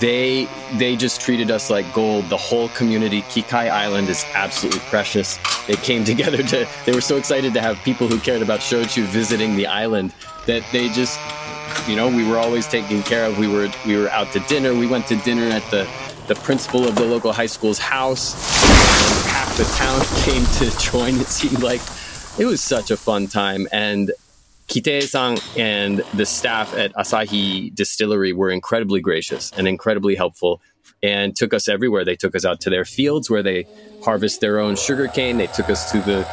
they 0.00 0.48
they 0.78 0.96
just 0.96 1.20
treated 1.20 1.50
us 1.50 1.68
like 1.70 1.92
gold. 1.94 2.28
The 2.28 2.36
whole 2.36 2.68
community, 2.70 3.22
Kikai 3.22 3.70
Island 3.70 4.08
is 4.08 4.24
absolutely 4.34 4.80
precious. 4.80 5.38
They 5.66 5.76
came 5.76 6.04
together 6.12 6.42
to 6.42 6.68
they 6.86 6.92
were 6.92 7.00
so 7.00 7.16
excited 7.16 7.54
to 7.54 7.60
have 7.60 7.76
people 7.78 8.08
who 8.08 8.18
cared 8.18 8.42
about 8.42 8.60
shochu 8.60 9.04
visiting 9.04 9.56
the 9.56 9.66
island 9.66 10.14
that 10.46 10.64
they 10.72 10.88
just 10.88 11.18
you 11.88 11.96
know, 11.96 12.08
we 12.08 12.28
were 12.28 12.38
always 12.38 12.66
taken 12.66 13.02
care 13.02 13.24
of. 13.24 13.38
We 13.38 13.48
were 13.48 13.68
we 13.86 13.96
were 13.96 14.08
out 14.10 14.32
to 14.32 14.40
dinner. 14.40 14.74
We 14.74 14.86
went 14.86 15.06
to 15.08 15.16
dinner 15.16 15.44
at 15.44 15.62
the 15.70 15.88
the 16.26 16.34
principal 16.36 16.86
of 16.86 16.94
the 16.94 17.04
local 17.04 17.32
high 17.32 17.46
school's 17.46 17.78
house. 17.78 18.34
And 18.34 19.30
half 19.30 19.56
the 19.56 19.64
town 19.76 20.00
came 20.24 20.44
to 20.58 20.78
join. 20.78 21.20
It 21.20 21.26
seemed 21.26 21.62
like 21.62 21.80
it 22.38 22.46
was 22.46 22.60
such 22.60 22.90
a 22.90 22.96
fun 22.96 23.26
time 23.26 23.68
and 23.72 24.12
Kite-san 24.72 25.38
and 25.56 25.98
the 26.14 26.24
staff 26.24 26.72
at 26.74 26.92
Asahi 26.94 27.74
Distillery 27.74 28.32
were 28.32 28.50
incredibly 28.50 29.00
gracious 29.00 29.50
and 29.56 29.66
incredibly 29.66 30.14
helpful 30.14 30.60
and 31.02 31.34
took 31.34 31.52
us 31.52 31.68
everywhere. 31.68 32.04
They 32.04 32.14
took 32.14 32.36
us 32.36 32.44
out 32.44 32.60
to 32.62 32.70
their 32.70 32.84
fields 32.84 33.28
where 33.28 33.42
they 33.42 33.66
harvest 34.04 34.40
their 34.40 34.60
own 34.60 34.76
sugarcane. 34.76 35.38
They 35.38 35.48
took 35.48 35.68
us 35.68 35.90
to 35.90 35.98
the 35.98 36.26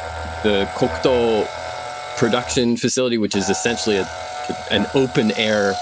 the 0.44 0.70
Kokuto 0.76 1.48
production 2.16 2.76
facility, 2.76 3.18
which 3.18 3.34
is 3.34 3.50
essentially 3.50 3.96
a, 3.96 4.08
an 4.70 4.86
open 4.94 5.32
air, 5.32 5.74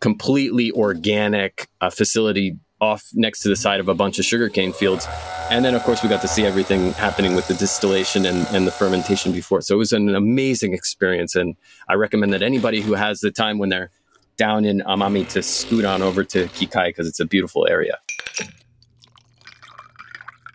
completely 0.00 0.72
organic 0.72 1.68
uh, 1.80 1.90
facility 1.90 2.58
off 2.82 3.08
next 3.14 3.40
to 3.40 3.48
the 3.48 3.54
side 3.54 3.78
of 3.78 3.88
a 3.88 3.94
bunch 3.94 4.18
of 4.18 4.24
sugarcane 4.24 4.72
fields. 4.72 5.06
And 5.50 5.64
then, 5.64 5.74
of 5.74 5.82
course, 5.84 6.02
we 6.02 6.08
got 6.08 6.20
to 6.22 6.28
see 6.28 6.44
everything 6.44 6.92
happening 6.94 7.36
with 7.36 7.46
the 7.46 7.54
distillation 7.54 8.26
and, 8.26 8.46
and 8.48 8.66
the 8.66 8.72
fermentation 8.72 9.32
before. 9.32 9.60
So 9.60 9.76
it 9.76 9.78
was 9.78 9.92
an 9.92 10.14
amazing 10.14 10.74
experience. 10.74 11.36
And 11.36 11.54
I 11.88 11.94
recommend 11.94 12.32
that 12.32 12.42
anybody 12.42 12.80
who 12.80 12.94
has 12.94 13.20
the 13.20 13.30
time 13.30 13.58
when 13.58 13.68
they're 13.68 13.90
down 14.36 14.64
in 14.64 14.80
Amami 14.80 15.28
to 15.28 15.42
scoot 15.42 15.84
on 15.84 16.02
over 16.02 16.24
to 16.24 16.46
Kikai 16.48 16.88
because 16.88 17.06
it's 17.06 17.20
a 17.20 17.24
beautiful 17.24 17.68
area. 17.68 17.98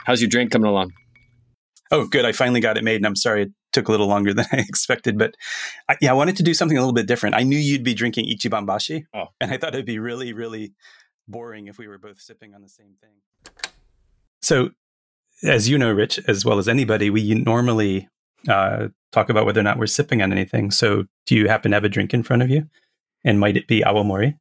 How's 0.06 0.22
your 0.22 0.30
drink 0.30 0.52
coming 0.52 0.70
along? 0.70 0.94
Oh, 1.92 2.08
good. 2.08 2.26
I 2.26 2.34
finally 2.34 2.60
got 2.60 2.78
it 2.78 2.84
made. 2.84 2.98
And 2.98 3.06
I'm 3.06 3.16
sorry 3.16 3.44
it 3.44 3.52
took 3.72 3.88
a 3.88 3.92
little 3.92 4.08
longer 4.08 4.34
than 4.34 4.46
I 4.52 4.58
expected. 4.58 5.18
But 5.18 5.36
I, 5.88 5.96
yeah, 6.02 6.12
I 6.12 6.14
wanted 6.14 6.36
to 6.38 6.44
do 6.44 6.54
something 6.54 6.78
a 6.78 6.82
little 6.82 6.94
bit 6.94 7.08
different. 7.08 7.36
I 7.36 7.44
knew 7.44 7.58
you'd 7.58 7.84
be 7.84 7.94
drinking 7.94 8.26
Ichiban 8.26 8.66
Bashi. 8.66 9.06
Oh. 9.14 9.28
And 9.40 9.52
I 9.52 9.58
thought 9.58 9.74
it'd 9.74 9.86
be 9.86 10.00
really, 10.00 10.34
really 10.34 10.74
boring 11.28 11.68
if 11.68 11.78
we 11.78 11.88
were 11.88 11.98
both 11.98 12.20
sipping 12.20 12.54
on 12.54 12.62
the 12.62 12.70
same 12.70 12.96
thing. 13.02 13.72
So, 14.42 14.72
as 15.44 15.70
you 15.70 15.78
know, 15.78 15.92
Rich, 15.92 16.20
as 16.28 16.46
well 16.46 16.58
as 16.58 16.68
anybody, 16.68 17.10
we 17.10 17.34
normally 17.34 18.08
uh, 18.48 18.88
talk 19.12 19.30
about 19.30 19.46
whether 19.46 19.60
or 19.60 19.64
not 19.64 19.78
we're 19.78 19.88
sipping 19.88 20.22
on 20.22 20.32
anything. 20.32 20.72
So, 20.72 21.06
do 21.26 21.36
you 21.36 21.48
happen 21.48 21.72
to 21.72 21.76
have 21.76 21.84
a 21.84 21.90
drink 21.90 22.14
in 22.14 22.24
front 22.24 22.44
of 22.44 22.50
you? 22.50 22.68
And 23.24 23.40
might 23.40 23.58
it 23.58 23.68
be 23.68 23.82
awamori? 23.82 24.38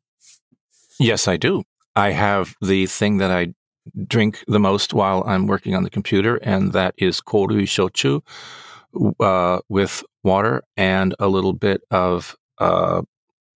Yes, 0.99 1.29
I 1.29 1.37
do. 1.37 1.65
I 1.95 2.13
have 2.13 2.55
the 2.61 2.87
thing 2.87 3.19
that 3.19 3.31
I 3.31 3.55
drink 4.07 4.45
the 4.49 4.61
most 4.61 4.95
while 4.95 5.23
I'm 5.27 5.47
working 5.47 5.75
on 5.75 5.83
the 5.83 5.91
computer, 5.91 6.37
and 6.37 6.73
that 6.73 6.95
is 6.99 7.21
korui 7.21 7.65
shochu 7.65 8.23
uh, 9.21 9.61
with 9.69 10.05
water 10.23 10.63
and 10.77 11.15
a 11.19 11.29
little 11.29 11.53
bit 11.53 11.83
of 11.91 12.37
uh, 12.59 13.03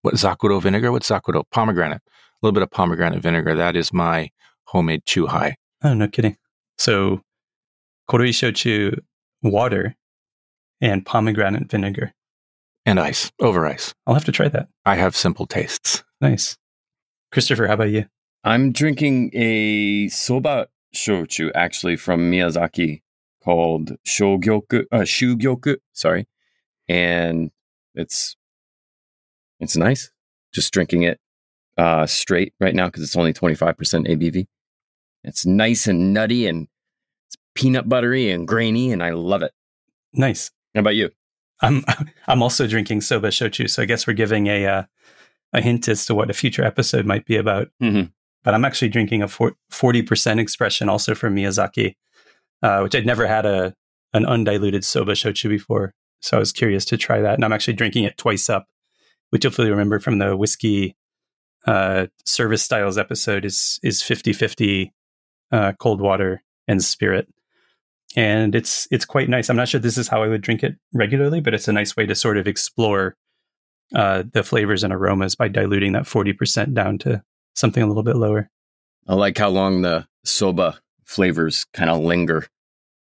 what 0.03 0.15
zakuro 0.15 0.61
vinegar. 0.61 0.93
What's 0.93 1.09
zakuro? 1.09 1.45
Pomegranate 1.51 2.03
little 2.43 2.53
bit 2.53 2.63
of 2.63 2.71
pomegranate 2.71 3.23
vinegar. 3.23 3.55
That 3.55 3.77
is 3.77 3.93
my 3.93 4.31
homemade 4.65 5.05
chuhai. 5.05 5.55
Oh, 5.83 5.95
no 5.95 6.09
kidding. 6.09 6.37
So, 6.79 7.23
korui 8.09 8.31
shochu, 8.31 8.99
water, 9.43 9.97
and 10.81 11.05
pomegranate 11.05 11.71
vinegar. 11.71 12.13
And 12.87 12.99
ice, 12.99 13.31
over 13.41 13.67
ice. 13.67 13.95
I'll 14.07 14.15
have 14.15 14.25
to 14.25 14.33
try 14.33 14.49
that. 14.49 14.69
I 14.85 14.97
have 14.97 15.15
simple 15.15 15.47
tastes. 15.47 16.03
Nice. 16.21 16.57
Christopher, 17.31 17.67
how 17.67 17.75
about 17.75 17.91
you? 17.91 18.07
I'm 18.43 18.73
drinking 18.73 19.31
a 19.35 20.09
soba 20.09 20.69
shochu, 20.95 21.51
actually, 21.55 21.97
from 21.97 22.31
Miyazaki 22.31 23.03
called 23.45 23.93
Shogyoku, 24.07 24.85
uh, 24.91 25.01
Shugyoku, 25.01 25.77
sorry. 25.93 26.27
And 26.89 27.51
it's, 27.95 28.37
it's 29.61 29.77
nice. 29.77 30.11
Just 30.53 30.73
drinking 30.73 31.03
it 31.03 31.21
uh, 31.81 32.07
straight 32.07 32.53
right 32.61 32.75
now 32.75 32.87
because 32.87 33.03
it's 33.03 33.17
only 33.17 33.33
25% 33.33 33.75
ABV. 34.07 34.47
It's 35.25 35.47
nice 35.47 35.87
and 35.87 36.13
nutty 36.13 36.47
and 36.47 36.69
it's 37.27 37.37
peanut 37.55 37.89
buttery 37.89 38.31
and 38.31 38.47
grainy, 38.47 38.93
and 38.93 39.03
I 39.03 39.11
love 39.11 39.43
it. 39.43 39.53
Nice. 40.13 40.51
How 40.75 40.81
about 40.81 40.97
you? 40.97 41.11
I'm 41.63 41.85
I'm 42.27 42.43
also 42.43 42.67
drinking 42.67 43.01
soba 43.01 43.29
shochu, 43.29 43.69
so 43.69 43.83
I 43.83 43.87
guess 43.87 44.07
we're 44.07 44.13
giving 44.13 44.47
a 44.47 44.67
uh, 44.67 44.83
a 45.53 45.61
hint 45.63 45.89
as 45.89 46.05
to 46.07 46.15
what 46.15 46.31
a 46.31 46.35
future 46.35 46.65
episode 46.65 47.07
might 47.07 47.25
be 47.25 47.37
about. 47.37 47.69
Mm-hmm. 47.83 48.09
But 48.43 48.55
I'm 48.55 48.65
actually 48.65 48.89
drinking 48.89 49.23
a 49.23 49.29
forty 49.29 50.03
percent 50.03 50.41
expression, 50.41 50.89
also 50.89 51.15
from 51.15 51.37
Miyazaki, 51.37 51.97
uh, 52.63 52.81
which 52.81 52.95
I'd 52.95 53.07
never 53.07 53.27
had 53.27 53.47
a 53.47 53.75
an 54.13 54.25
undiluted 54.27 54.85
soba 54.85 55.13
shochu 55.13 55.49
before, 55.49 55.95
so 56.21 56.37
I 56.37 56.41
was 56.41 56.53
curious 56.53 56.85
to 56.87 56.97
try 56.97 57.21
that. 57.21 57.35
And 57.35 57.45
I'm 57.45 57.53
actually 57.53 57.75
drinking 57.75 58.05
it 58.05 58.17
twice 58.17 58.49
up, 58.49 58.67
which 59.31 59.45
you'll 59.45 59.53
fully 59.53 59.71
remember 59.71 59.99
from 59.99 60.19
the 60.19 60.37
whiskey 60.37 60.97
uh, 61.67 62.07
service 62.25 62.63
styles 62.63 62.99
episode 62.99 63.45
is 63.45 63.79
is 63.83 64.03
50-50 64.03 64.91
uh, 65.53 65.73
cold 65.79 66.01
water 66.01 66.43
and 66.67 66.83
spirit. 66.83 67.29
And 68.17 68.55
it's 68.55 68.89
it's 68.91 69.05
quite 69.05 69.29
nice. 69.29 69.49
I'm 69.49 69.57
not 69.57 69.69
sure 69.69 69.81
this 69.81 69.99
is 69.99 70.09
how 70.09 70.23
i 70.23 70.29
would 70.29 70.43
drink 70.43 70.63
it 70.63 70.77
regularly 70.93 71.41
but 71.41 71.55
it's 71.55 71.69
a 71.69 71.73
nice 71.73 71.97
way 71.97 72.07
to 72.07 72.15
sort 72.15 72.37
of 72.37 72.47
explore 72.47 73.17
uh, 73.95 74.25
the 74.33 74.43
flavors 74.43 74.85
and 74.85 74.93
aromas 74.93 75.35
by 75.35 75.49
diluting 75.49 75.93
that 75.93 76.05
40% 76.05 76.75
down 76.75 76.99
to 76.99 77.23
something 77.55 77.83
a 77.83 77.87
little 77.87 78.03
bit 78.03 78.17
lower. 78.17 78.49
I 79.09 79.15
like 79.15 79.37
how 79.39 79.49
long 79.49 79.83
the 79.83 80.07
soba 80.25 80.81
flavors 81.05 81.67
kind 81.75 81.91
of 81.91 82.01
linger. 82.01 82.47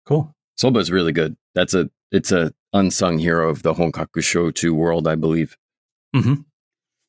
Cool. 0.07 0.33
Soba 0.57 0.79
is 0.79 0.91
really 0.91 1.13
good. 1.13 1.37
That's 1.55 1.75
a 1.75 1.91
it's 2.11 2.33
a 2.33 2.53
unsung 2.73 3.19
hero 3.19 3.51
of 3.51 3.63
the 3.63 3.75
honkaku 3.75 4.19
shochu 4.19 4.73
world 4.73 5.09
i 5.09 5.15
believe. 5.15 5.57
Mm-hmm. 6.15 6.43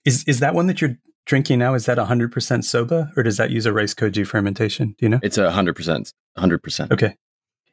is 0.06 0.24
is 0.26 0.40
that 0.40 0.54
one 0.54 0.68
that 0.68 0.82
you're 0.82 0.98
drinking 1.26 1.60
now 1.60 1.74
is 1.74 1.86
that 1.86 1.98
100% 1.98 2.64
soba 2.64 3.12
or 3.16 3.24
does 3.24 3.38
that 3.38 3.52
use 3.52 3.66
a 3.66 3.74
rice 3.74 3.94
koji 3.94 4.26
fermentation 4.26 4.96
do 4.98 5.06
you 5.06 5.10
know 5.10 5.20
it's 5.22 5.38
a 5.38 5.50
100% 5.50 6.14
100% 6.38 6.92
okay 6.92 7.16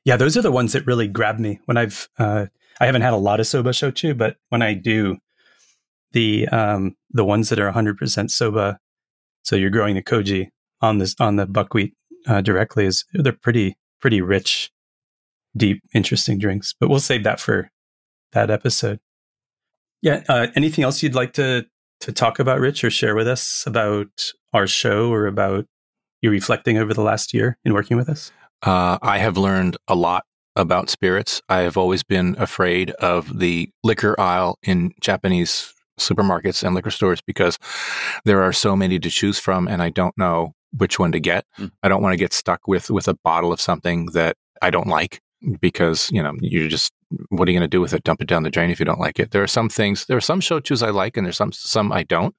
yeah 0.04 0.16
those 0.16 0.36
are 0.36 0.42
the 0.42 0.52
ones 0.52 0.72
that 0.72 0.86
really 0.86 1.08
grab 1.08 1.38
me 1.38 1.58
when 1.64 1.76
i've 1.76 2.08
uh, 2.18 2.46
i 2.80 2.86
haven't 2.86 3.02
had 3.02 3.12
a 3.12 3.16
lot 3.16 3.40
of 3.40 3.46
soba 3.46 3.70
shochu 3.70 4.16
but 4.16 4.36
when 4.50 4.62
i 4.62 4.74
do 4.74 5.16
the 6.12 6.46
um 6.48 6.94
the 7.10 7.24
ones 7.24 7.48
that 7.48 7.58
are 7.58 7.72
100% 7.72 8.30
soba 8.30 8.78
so 9.42 9.56
you're 9.56 9.70
growing 9.70 9.94
the 9.94 10.02
koji 10.02 10.48
on 10.80 10.98
this 10.98 11.14
on 11.18 11.36
the 11.36 11.46
buckwheat 11.46 11.94
uh, 12.26 12.40
directly 12.40 12.84
is 12.84 13.04
they're 13.12 13.32
pretty 13.32 13.76
pretty 14.00 14.20
rich, 14.20 14.70
deep, 15.56 15.82
interesting 15.94 16.38
drinks. 16.38 16.74
But 16.78 16.88
we'll 16.88 17.00
save 17.00 17.24
that 17.24 17.40
for 17.40 17.70
that 18.32 18.50
episode. 18.50 19.00
Yeah. 20.02 20.22
Uh, 20.28 20.48
anything 20.54 20.84
else 20.84 21.02
you'd 21.02 21.14
like 21.14 21.32
to 21.34 21.66
to 22.00 22.12
talk 22.12 22.38
about, 22.38 22.60
Rich, 22.60 22.84
or 22.84 22.90
share 22.90 23.14
with 23.14 23.28
us 23.28 23.64
about 23.66 24.32
our 24.52 24.66
show 24.66 25.10
or 25.10 25.26
about 25.26 25.66
you 26.22 26.30
reflecting 26.30 26.78
over 26.78 26.94
the 26.94 27.02
last 27.02 27.34
year 27.34 27.58
in 27.64 27.74
working 27.74 27.96
with 27.96 28.08
us? 28.08 28.32
Uh, 28.62 28.98
I 29.02 29.18
have 29.18 29.36
learned 29.36 29.76
a 29.88 29.94
lot 29.94 30.24
about 30.56 30.88
spirits. 30.88 31.42
I 31.48 31.58
have 31.60 31.76
always 31.76 32.02
been 32.02 32.34
afraid 32.38 32.90
of 32.92 33.38
the 33.38 33.70
liquor 33.84 34.18
aisle 34.18 34.58
in 34.62 34.92
Japanese 35.00 35.72
supermarkets 36.00 36.62
and 36.62 36.74
liquor 36.74 36.90
stores 36.90 37.20
because 37.20 37.58
there 38.24 38.42
are 38.42 38.52
so 38.52 38.74
many 38.76 38.98
to 38.98 39.10
choose 39.10 39.38
from, 39.38 39.68
and 39.68 39.82
I 39.82 39.90
don't 39.90 40.16
know 40.16 40.52
which 40.76 40.98
one 40.98 41.12
to 41.12 41.20
get. 41.20 41.44
Mm. 41.58 41.70
I 41.82 41.88
don't 41.88 42.02
want 42.02 42.12
to 42.14 42.18
get 42.18 42.32
stuck 42.32 42.66
with 42.66 42.90
with 42.90 43.08
a 43.08 43.14
bottle 43.24 43.52
of 43.52 43.60
something 43.60 44.06
that 44.06 44.36
I 44.62 44.70
don't 44.70 44.88
like 44.88 45.20
because 45.60 46.10
you 46.12 46.22
know 46.22 46.32
you're 46.40 46.68
just 46.68 46.92
what 47.28 47.48
are 47.48 47.52
you 47.52 47.58
going 47.58 47.68
to 47.68 47.76
do 47.76 47.80
with 47.80 47.92
it? 47.92 48.04
Dump 48.04 48.20
it 48.20 48.28
down 48.28 48.42
the 48.42 48.50
drain 48.50 48.70
if 48.70 48.78
you 48.78 48.84
don't 48.84 49.00
like 49.00 49.18
it. 49.18 49.30
There 49.30 49.42
are 49.42 49.48
some 49.48 49.68
things. 49.68 50.06
There 50.06 50.16
are 50.16 50.20
some 50.22 50.40
shochus 50.40 50.84
I 50.84 50.90
like, 50.90 51.16
and 51.16 51.26
there's 51.26 51.36
some 51.36 51.52
some 51.52 51.92
I 51.92 52.02
don't. 52.02 52.34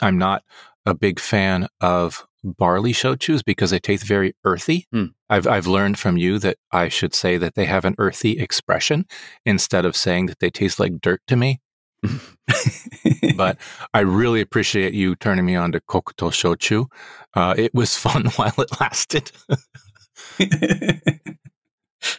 I'm 0.00 0.18
not 0.18 0.42
a 0.86 0.94
big 0.94 1.20
fan 1.20 1.68
of 1.80 2.26
barley 2.44 2.92
shochus 2.92 3.44
because 3.44 3.70
they 3.70 3.78
taste 3.78 4.04
very 4.04 4.34
earthy. 4.44 4.86
Hmm. 4.92 5.06
I've 5.28 5.46
I've 5.46 5.66
learned 5.66 5.98
from 5.98 6.16
you 6.16 6.38
that 6.38 6.56
I 6.72 6.88
should 6.88 7.14
say 7.14 7.36
that 7.36 7.54
they 7.54 7.66
have 7.66 7.84
an 7.84 7.94
earthy 7.98 8.38
expression 8.38 9.06
instead 9.44 9.84
of 9.84 9.96
saying 9.96 10.26
that 10.26 10.38
they 10.40 10.50
taste 10.50 10.80
like 10.80 11.00
dirt 11.00 11.20
to 11.28 11.36
me. 11.36 11.60
but 13.36 13.58
I 13.92 14.00
really 14.00 14.40
appreciate 14.40 14.94
you 14.94 15.16
turning 15.16 15.44
me 15.44 15.56
on 15.56 15.72
to 15.72 15.80
Kokuto 15.80 16.30
Shochu. 16.30 16.86
Uh, 17.34 17.54
it 17.56 17.74
was 17.74 17.96
fun 17.98 18.26
while 18.36 18.54
it 18.58 18.80
lasted. 18.80 19.32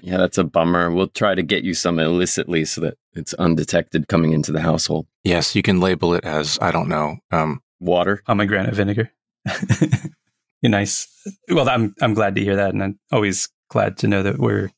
yeah, 0.02 0.18
that's 0.18 0.38
a 0.38 0.44
bummer. 0.44 0.92
We'll 0.92 1.08
try 1.08 1.36
to 1.36 1.44
get 1.44 1.64
you 1.64 1.74
some 1.74 2.00
illicitly 2.00 2.66
so 2.66 2.82
that 2.82 2.98
it's 3.14 3.34
undetected 3.36 4.08
coming 4.08 4.34
into 4.34 4.52
the 4.52 4.62
household. 4.62 5.08
Yes, 5.24 5.56
you 5.56 5.62
can 5.62 5.80
label 5.80 6.14
it 6.14 6.24
as 6.24 6.58
I 6.62 6.72
don't 6.72 6.90
know 6.90 7.18
um, 7.32 7.62
water, 7.80 8.22
pomegranate 8.26 8.74
vinegar. 8.74 9.12
You're 10.62 10.72
nice. 10.72 11.08
Well, 11.50 11.70
I'm 11.70 11.96
I'm 12.02 12.14
glad 12.14 12.36
to 12.36 12.44
hear 12.44 12.56
that, 12.56 12.74
and 12.74 12.84
I'm 12.84 13.00
always 13.12 13.50
glad 13.70 13.98
to 14.00 14.08
know 14.08 14.24
that 14.24 14.40
we're, 14.40 14.70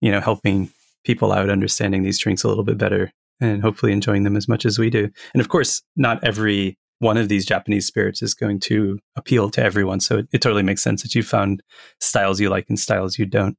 you 0.00 0.10
know, 0.10 0.20
helping 0.20 0.70
people 1.04 1.32
out 1.32 1.50
understanding 1.50 2.02
these 2.02 2.18
drinks 2.18 2.44
a 2.44 2.48
little 2.48 2.64
bit 2.64 2.78
better 2.78 3.12
and 3.40 3.60
hopefully 3.60 3.92
enjoying 3.92 4.22
them 4.22 4.36
as 4.36 4.48
much 4.48 4.64
as 4.64 4.78
we 4.78 4.88
do. 4.88 5.10
And 5.34 5.40
of 5.40 5.48
course, 5.48 5.82
not 5.96 6.22
every 6.22 6.78
one 7.00 7.16
of 7.16 7.28
these 7.28 7.44
Japanese 7.44 7.84
spirits 7.84 8.22
is 8.22 8.32
going 8.32 8.60
to 8.60 8.98
appeal 9.16 9.50
to 9.50 9.62
everyone. 9.62 9.98
So 9.98 10.18
it, 10.18 10.28
it 10.32 10.40
totally 10.40 10.62
makes 10.62 10.82
sense 10.82 11.02
that 11.02 11.16
you 11.16 11.24
found 11.24 11.62
styles 12.00 12.40
you 12.40 12.48
like 12.48 12.66
and 12.68 12.78
styles 12.78 13.18
you 13.18 13.26
don't. 13.26 13.56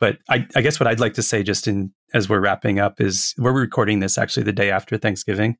But 0.00 0.18
I, 0.28 0.46
I 0.56 0.62
guess 0.62 0.80
what 0.80 0.86
I'd 0.86 0.98
like 0.98 1.14
to 1.14 1.22
say, 1.22 1.42
just 1.42 1.68
in 1.68 1.92
as 2.14 2.28
we're 2.28 2.40
wrapping 2.40 2.80
up, 2.80 3.00
is 3.00 3.34
we're 3.38 3.52
recording 3.52 4.00
this 4.00 4.18
actually 4.18 4.42
the 4.44 4.52
day 4.52 4.70
after 4.70 4.96
Thanksgiving, 4.96 5.56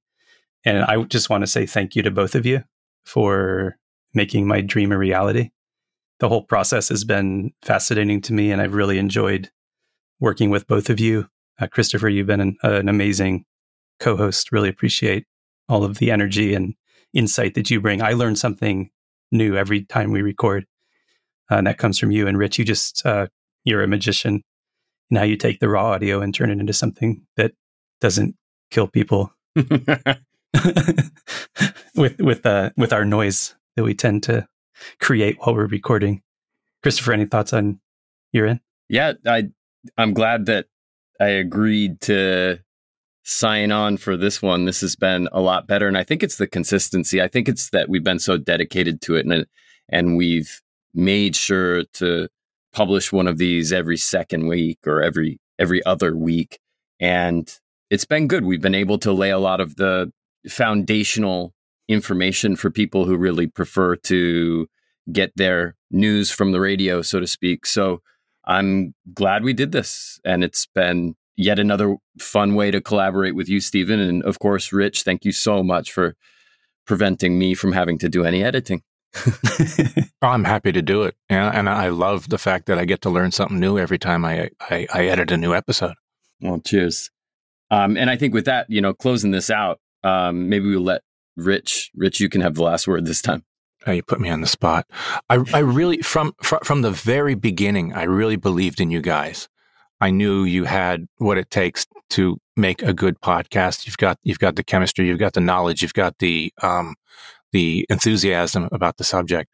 and 0.65 0.85
I 0.85 1.03
just 1.05 1.31
want 1.31 1.43
to 1.43 1.47
say 1.47 1.67
thank 1.67 1.95
you 1.95 2.03
to 2.03 2.11
both 2.11 2.35
of 2.35 2.47
you 2.47 2.65
for 3.05 3.77
making 4.15 4.47
my 4.47 4.61
dream 4.61 4.93
a 4.93 4.99
reality. 4.99 5.51
The 6.19 6.29
whole 6.29 6.43
process 6.43 6.89
has 6.89 7.05
been 7.05 7.53
fascinating 7.63 8.21
to 8.23 8.33
me, 8.33 8.51
and 8.51 8.61
I've 8.61 8.75
really 8.75 8.99
enjoyed 8.99 9.51
working 10.21 10.51
with 10.51 10.67
both 10.67 10.91
of 10.91 11.01
you. 11.01 11.29
Uh, 11.59 11.67
Christopher, 11.67 12.09
you've 12.09 12.27
been 12.27 12.41
an, 12.41 12.57
uh, 12.65 12.73
an 12.73 12.89
amazing 12.89 13.45
co 14.01 14.17
host. 14.17 14.53
Really 14.53 14.69
appreciate 14.69 15.27
all 15.69 15.85
of 15.85 15.99
the 15.99 16.11
energy 16.11 16.55
and 16.55 16.75
insight 17.15 17.55
that 17.55 17.71
you 17.71 17.81
bring. 17.81 18.03
I 18.03 18.13
learn 18.13 18.37
something 18.37 18.91
new 19.31 19.57
every 19.57 19.85
time 19.85 20.11
we 20.11 20.23
record, 20.23 20.67
uh, 21.51 21.57
and 21.57 21.67
that 21.67 21.79
comes 21.79 21.99
from 21.99 22.11
you. 22.11 22.27
And 22.27 22.39
Rich, 22.39 22.59
you 22.59 22.65
just, 22.65 23.05
uh, 23.07 23.29
you're 23.71 23.83
a 23.83 23.89
magician. 23.89 24.43
Now 25.11 25.23
you 25.23 25.37
take 25.37 25.61
the 25.61 25.69
raw 25.69 25.93
audio 25.93 26.21
and 26.21 26.35
turn 26.35 26.51
it 26.51 26.59
into 26.59 26.73
something 26.73 27.23
that 27.37 27.53
doesn't 28.01 28.37
kill 28.71 28.87
people 28.87 29.33
with 31.97 32.21
with 32.21 32.45
uh, 32.45 32.71
with 32.77 32.93
our 32.93 33.05
noise 33.05 33.55
that 33.77 33.85
we 33.85 33.95
tend 33.95 34.23
to 34.25 34.47
create 35.01 35.39
while 35.39 35.55
we're 35.55 35.67
recording. 35.67 36.23
Christopher, 36.83 37.13
any 37.13 37.27
thoughts 37.27 37.53
on 37.53 37.81
your 38.33 38.47
end? 38.47 38.61
Yeah, 38.89 39.15
I 39.27 39.45
I'm 39.97 40.13
glad 40.13 40.47
that 40.47 40.67
I 41.21 41.29
agreed 41.29 42.01
to 42.03 42.59
sign 43.23 43.71
on 43.73 43.97
for 43.97 44.17
this 44.17 44.41
one. 44.41 44.65
This 44.65 44.81
has 44.81 44.97
been 44.97 45.29
a 45.33 45.41
lot 45.41 45.67
better, 45.67 45.87
and 45.89 45.99
I 45.99 46.05
think 46.05 46.23
it's 46.23 46.37
the 46.37 46.47
consistency. 46.47 47.21
I 47.21 47.29
think 47.29 47.49
it's 47.49 47.71
that 47.71 47.89
we've 47.89 48.05
been 48.05 48.19
so 48.19 48.37
dedicated 48.37 49.01
to 49.03 49.17
it, 49.17 49.27
and 49.27 49.47
and 49.89 50.17
we've 50.17 50.61
made 50.95 51.37
sure 51.37 51.85
to 51.95 52.29
publish 52.73 53.13
one 53.13 53.27
of 53.27 53.39
these 53.39 53.73
every 53.73 53.97
second 53.97 54.47
week 54.47 54.79
or 54.87 55.03
every 55.03 55.39
every 55.59 55.85
other 55.85 56.17
week, 56.17 56.59
and 57.01 57.59
it's 57.91 58.05
been 58.05 58.29
good. 58.29 58.45
We've 58.45 58.63
been 58.63 58.75
able 58.75 58.99
to 58.99 59.13
lay 59.13 59.31
a 59.31 59.39
lot 59.39 59.61
of 59.61 59.77
the 59.77 60.13
foundational 60.49 61.53
information 61.89 62.57
for 62.57 62.71
people 62.71 63.05
who 63.05 63.17
really 63.17 63.47
prefer 63.47 63.97
to 63.97 64.69
get 65.13 65.33
their 65.37 65.75
news 65.91 66.31
from 66.31 66.53
the 66.53 66.61
radio, 66.61 67.03
so 67.03 67.21
to 67.21 67.27
speak. 67.27 67.67
So 67.67 68.01
I'm 68.47 68.95
glad 69.13 69.43
we 69.43 69.53
did 69.53 69.73
this. 69.73 70.21
And 70.25 70.45
it's 70.45 70.67
been 70.67 71.15
yet 71.37 71.59
another 71.59 71.97
fun 72.19 72.55
way 72.55 72.71
to 72.71 72.81
collaborate 72.81 73.35
with 73.35 73.49
you, 73.49 73.61
Stephen. 73.61 73.99
And 73.99 74.23
of 74.23 74.39
course, 74.39 74.73
Rich, 74.73 75.03
thank 75.03 75.25
you 75.25 75.33
so 75.33 75.63
much 75.63 75.91
for 75.93 76.15
preventing 76.87 77.39
me 77.39 77.55
from 77.55 77.73
having 77.73 77.99
to 77.99 78.09
do 78.09 78.25
any 78.25 78.43
editing. 78.43 78.83
I'm 80.23 80.45
happy 80.45 80.73
to 80.73 80.83
do 80.83 81.03
it. 81.03 81.17
And, 81.29 81.55
and 81.55 81.69
I 81.69 81.89
love 81.89 82.29
the 82.29 82.39
fact 82.39 82.67
that 82.67 82.79
I 82.79 82.85
get 82.85 83.03
to 83.03 83.11
learn 83.11 83.33
something 83.33 83.59
new 83.59 83.79
every 83.79 83.99
time 83.99 84.25
I, 84.25 84.51
I, 84.61 84.87
I 84.93 85.07
edit 85.07 85.31
a 85.31 85.37
new 85.37 85.55
episode. 85.55 85.95
Well, 86.41 86.61
cheers. 86.61 87.11
Um, 87.71 87.97
and 87.97 88.11
I 88.11 88.17
think 88.17 88.35
with 88.35 88.47
that, 88.47 88.67
you 88.69 88.81
know, 88.81 88.93
closing 88.95 89.31
this 89.31 89.51
out, 89.51 89.81
um, 90.03 90.49
maybe 90.49 90.69
we'll 90.69 90.81
let 90.81 91.03
Rich, 91.37 91.91
Rich, 91.95 92.21
you 92.21 92.29
can 92.29 92.41
have 92.41 92.55
the 92.55 92.63
last 92.63 92.89
word 92.89 93.07
this 93.07 93.23
time. 93.23 93.45
Oh, 93.87 93.93
you 93.93 94.03
put 94.03 94.21
me 94.21 94.29
on 94.29 94.41
the 94.41 94.47
spot. 94.47 94.87
I, 95.31 95.43
I 95.55 95.61
really, 95.61 96.03
from, 96.03 96.35
from, 96.43 96.61
from 96.63 96.83
the 96.83 96.91
very 96.91 97.35
beginning, 97.35 97.95
I 97.95 98.03
really 98.03 98.37
believed 98.37 98.81
in 98.81 98.91
you 98.91 99.01
guys. 99.01 99.49
I 100.01 100.11
knew 100.11 100.45
you 100.45 100.65
had 100.65 101.07
what 101.19 101.39
it 101.39 101.51
takes 101.51 101.87
to 102.11 102.39
make 102.57 102.83
a 102.83 102.93
good 102.93 103.21
podcast. 103.21 103.87
You've 103.87 103.97
got, 103.97 104.19
you've 104.23 104.39
got 104.39 104.57
the 104.57 104.65
chemistry, 104.65 105.07
you've 105.07 105.19
got 105.19 105.35
the 105.35 105.41
knowledge, 105.41 105.83
you've 105.83 105.95
got 105.95 106.19
the, 106.19 106.53
um, 106.63 106.95
the 107.53 107.87
enthusiasm 107.89 108.69
about 108.73 108.97
the 108.97 109.05
subject. 109.05 109.51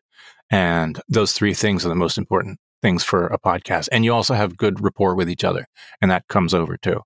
And 0.50 1.00
those 1.08 1.32
three 1.32 1.54
things 1.54 1.84
are 1.84 1.88
the 1.88 1.94
most 1.94 2.18
important 2.18 2.58
things 2.82 3.02
for 3.02 3.26
a 3.26 3.38
podcast. 3.38 3.88
And 3.90 4.04
you 4.04 4.12
also 4.12 4.34
have 4.34 4.56
good 4.56 4.80
rapport 4.80 5.14
with 5.14 5.28
each 5.28 5.44
other. 5.44 5.66
And 6.00 6.10
that 6.10 6.28
comes 6.28 6.54
over 6.54 6.76
too. 6.76 7.00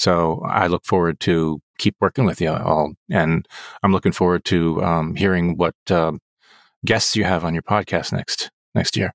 So 0.00 0.40
I 0.46 0.68
look 0.68 0.86
forward 0.86 1.20
to 1.20 1.60
keep 1.78 1.94
working 2.00 2.24
with 2.24 2.40
you 2.40 2.50
all, 2.50 2.94
and 3.10 3.46
I'm 3.82 3.92
looking 3.92 4.12
forward 4.12 4.46
to 4.46 4.82
um, 4.82 5.14
hearing 5.14 5.58
what 5.58 5.74
uh, 5.90 6.12
guests 6.86 7.16
you 7.16 7.24
have 7.24 7.44
on 7.44 7.52
your 7.52 7.62
podcast 7.62 8.10
next 8.10 8.50
next 8.74 8.96
year. 8.96 9.12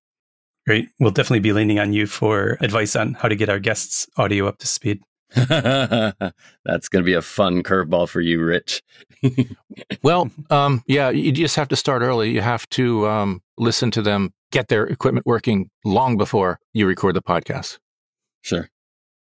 Great. 0.67 0.89
We'll 0.99 1.09
definitely 1.09 1.39
be 1.39 1.53
leaning 1.53 1.79
on 1.79 1.93
you 1.93 2.05
for 2.05 2.57
advice 2.61 2.95
on 2.95 3.15
how 3.15 3.29
to 3.29 3.35
get 3.35 3.49
our 3.49 3.57
guests' 3.57 4.07
audio 4.17 4.47
up 4.47 4.59
to 4.59 4.67
speed. 4.67 5.01
That's 5.35 6.89
going 6.89 7.03
to 7.03 7.05
be 7.05 7.13
a 7.13 7.21
fun 7.21 7.63
curveball 7.63 8.07
for 8.07 8.21
you, 8.21 8.43
Rich. 8.43 8.83
well, 10.03 10.29
um, 10.49 10.83
yeah, 10.87 11.09
you 11.09 11.31
just 11.31 11.55
have 11.55 11.67
to 11.69 11.75
start 11.75 12.01
early. 12.01 12.31
You 12.31 12.41
have 12.41 12.67
to 12.69 13.07
um, 13.07 13.41
listen 13.57 13.91
to 13.91 14.01
them 14.01 14.33
get 14.51 14.67
their 14.67 14.85
equipment 14.85 15.25
working 15.25 15.69
long 15.83 16.17
before 16.17 16.59
you 16.73 16.87
record 16.87 17.15
the 17.15 17.21
podcast. 17.21 17.79
Sure. 18.41 18.69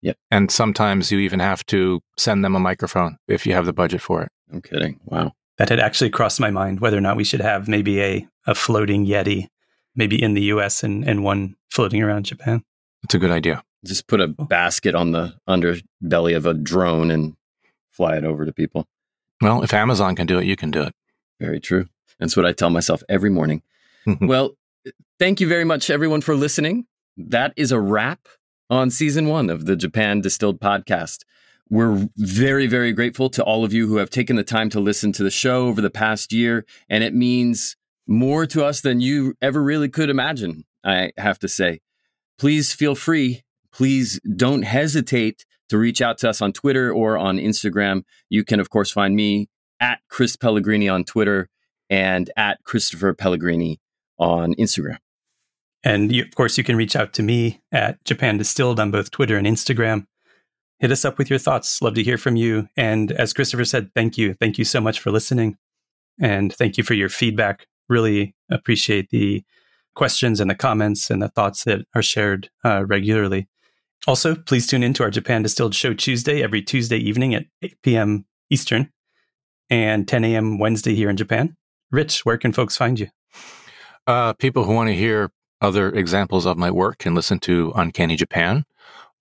Yep. 0.02 0.16
And 0.30 0.50
sometimes 0.50 1.12
you 1.12 1.20
even 1.20 1.40
have 1.40 1.64
to 1.66 2.00
send 2.18 2.44
them 2.44 2.56
a 2.56 2.60
microphone 2.60 3.16
if 3.28 3.46
you 3.46 3.54
have 3.54 3.66
the 3.66 3.72
budget 3.72 4.00
for 4.00 4.22
it. 4.22 4.28
I'm 4.52 4.60
kidding. 4.60 5.00
Wow. 5.04 5.32
That 5.58 5.68
had 5.68 5.80
actually 5.80 6.10
crossed 6.10 6.40
my 6.40 6.50
mind 6.50 6.80
whether 6.80 6.98
or 6.98 7.00
not 7.00 7.16
we 7.16 7.24
should 7.24 7.40
have 7.40 7.68
maybe 7.68 8.02
a, 8.02 8.28
a 8.46 8.54
floating 8.54 9.06
Yeti, 9.06 9.46
maybe 9.94 10.20
in 10.20 10.34
the 10.34 10.42
US 10.44 10.82
and, 10.82 11.08
and 11.08 11.22
one 11.22 11.54
floating 11.70 12.02
around 12.02 12.24
Japan. 12.24 12.62
That's 13.02 13.14
a 13.14 13.18
good 13.18 13.30
idea. 13.30 13.62
Just 13.84 14.06
put 14.06 14.20
a 14.20 14.34
oh. 14.38 14.44
basket 14.44 14.94
on 14.94 15.12
the 15.12 15.34
underbelly 15.48 16.36
of 16.36 16.46
a 16.46 16.54
drone 16.54 17.10
and 17.10 17.36
fly 17.90 18.16
it 18.16 18.24
over 18.24 18.46
to 18.46 18.52
people. 18.52 18.86
Well, 19.40 19.62
if 19.62 19.74
Amazon 19.74 20.14
can 20.14 20.26
do 20.26 20.38
it, 20.38 20.46
you 20.46 20.56
can 20.56 20.70
do 20.70 20.82
it. 20.82 20.94
Very 21.40 21.60
true. 21.60 21.86
That's 22.18 22.36
what 22.36 22.46
I 22.46 22.52
tell 22.52 22.70
myself 22.70 23.02
every 23.08 23.30
morning. 23.30 23.62
well, 24.20 24.56
thank 25.18 25.40
you 25.40 25.48
very 25.48 25.64
much, 25.64 25.90
everyone, 25.90 26.20
for 26.20 26.36
listening. 26.36 26.86
That 27.16 27.52
is 27.56 27.72
a 27.72 27.80
wrap 27.80 28.28
on 28.70 28.90
season 28.90 29.28
one 29.28 29.50
of 29.50 29.66
the 29.66 29.76
Japan 29.76 30.20
Distilled 30.20 30.60
podcast. 30.60 31.24
We're 31.68 32.08
very, 32.16 32.66
very 32.66 32.92
grateful 32.92 33.30
to 33.30 33.42
all 33.42 33.64
of 33.64 33.72
you 33.72 33.88
who 33.88 33.96
have 33.96 34.10
taken 34.10 34.36
the 34.36 34.44
time 34.44 34.68
to 34.70 34.80
listen 34.80 35.10
to 35.12 35.22
the 35.22 35.30
show 35.30 35.66
over 35.66 35.80
the 35.80 35.90
past 35.90 36.32
year. 36.32 36.64
And 36.88 37.02
it 37.02 37.14
means 37.14 37.76
more 38.06 38.46
to 38.46 38.64
us 38.64 38.80
than 38.80 39.00
you 39.00 39.34
ever 39.40 39.62
really 39.62 39.88
could 39.88 40.10
imagine, 40.10 40.64
I 40.84 41.12
have 41.16 41.38
to 41.40 41.48
say. 41.48 41.80
Please 42.38 42.72
feel 42.72 42.94
free. 42.94 43.42
Please 43.72 44.20
don't 44.36 44.62
hesitate 44.62 45.44
to 45.68 45.78
reach 45.78 46.02
out 46.02 46.18
to 46.18 46.28
us 46.28 46.42
on 46.42 46.52
Twitter 46.52 46.92
or 46.92 47.16
on 47.16 47.38
Instagram. 47.38 48.02
You 48.28 48.44
can, 48.44 48.60
of 48.60 48.70
course, 48.70 48.90
find 48.90 49.16
me 49.16 49.48
at 49.80 50.00
Chris 50.08 50.36
Pellegrini 50.36 50.88
on 50.88 51.04
Twitter 51.04 51.48
and 51.88 52.30
at 52.36 52.62
Christopher 52.64 53.14
Pellegrini 53.14 53.80
on 54.18 54.54
Instagram. 54.54 54.98
And 55.84 56.12
you, 56.12 56.22
of 56.22 56.34
course, 56.34 56.56
you 56.56 56.64
can 56.64 56.76
reach 56.76 56.94
out 56.94 57.12
to 57.14 57.22
me 57.22 57.60
at 57.72 58.02
Japan 58.04 58.38
Distilled 58.38 58.78
on 58.78 58.90
both 58.90 59.10
Twitter 59.10 59.36
and 59.36 59.46
Instagram. 59.46 60.06
Hit 60.78 60.92
us 60.92 61.04
up 61.04 61.18
with 61.18 61.30
your 61.30 61.38
thoughts. 61.38 61.80
Love 61.82 61.94
to 61.94 62.02
hear 62.02 62.18
from 62.18 62.36
you. 62.36 62.68
And 62.76 63.12
as 63.12 63.32
Christopher 63.32 63.64
said, 63.64 63.90
thank 63.94 64.18
you. 64.18 64.34
Thank 64.34 64.58
you 64.58 64.64
so 64.64 64.80
much 64.80 65.00
for 65.00 65.10
listening. 65.10 65.56
And 66.20 66.52
thank 66.52 66.76
you 66.76 66.84
for 66.84 66.94
your 66.94 67.08
feedback. 67.08 67.66
Really 67.88 68.34
appreciate 68.50 69.10
the 69.10 69.42
questions 69.94 70.40
and 70.40 70.50
the 70.50 70.54
comments 70.54 71.10
and 71.10 71.22
the 71.22 71.28
thoughts 71.28 71.64
that 71.64 71.80
are 71.94 72.02
shared 72.02 72.50
uh, 72.64 72.84
regularly. 72.86 73.48
Also, 74.06 74.34
please 74.34 74.66
tune 74.66 74.82
in 74.82 74.92
to 74.94 75.04
our 75.04 75.10
Japan 75.10 75.42
Distilled 75.42 75.74
Show 75.74 75.94
Tuesday 75.94 76.42
every 76.42 76.60
Tuesday 76.60 76.96
evening 76.96 77.34
at 77.34 77.44
8 77.62 77.76
p.m. 77.82 78.24
Eastern 78.50 78.90
and 79.70 80.08
10 80.08 80.24
a.m. 80.24 80.58
Wednesday 80.58 80.94
here 80.94 81.08
in 81.08 81.16
Japan. 81.16 81.56
Rich, 81.92 82.24
where 82.24 82.36
can 82.36 82.52
folks 82.52 82.76
find 82.76 82.98
you? 82.98 83.08
Uh, 84.06 84.32
people 84.32 84.64
who 84.64 84.74
want 84.74 84.88
to 84.88 84.94
hear 84.94 85.30
other 85.60 85.90
examples 85.90 86.46
of 86.46 86.58
my 86.58 86.70
work 86.70 86.98
can 86.98 87.14
listen 87.14 87.38
to 87.40 87.72
Uncanny 87.76 88.16
Japan 88.16 88.64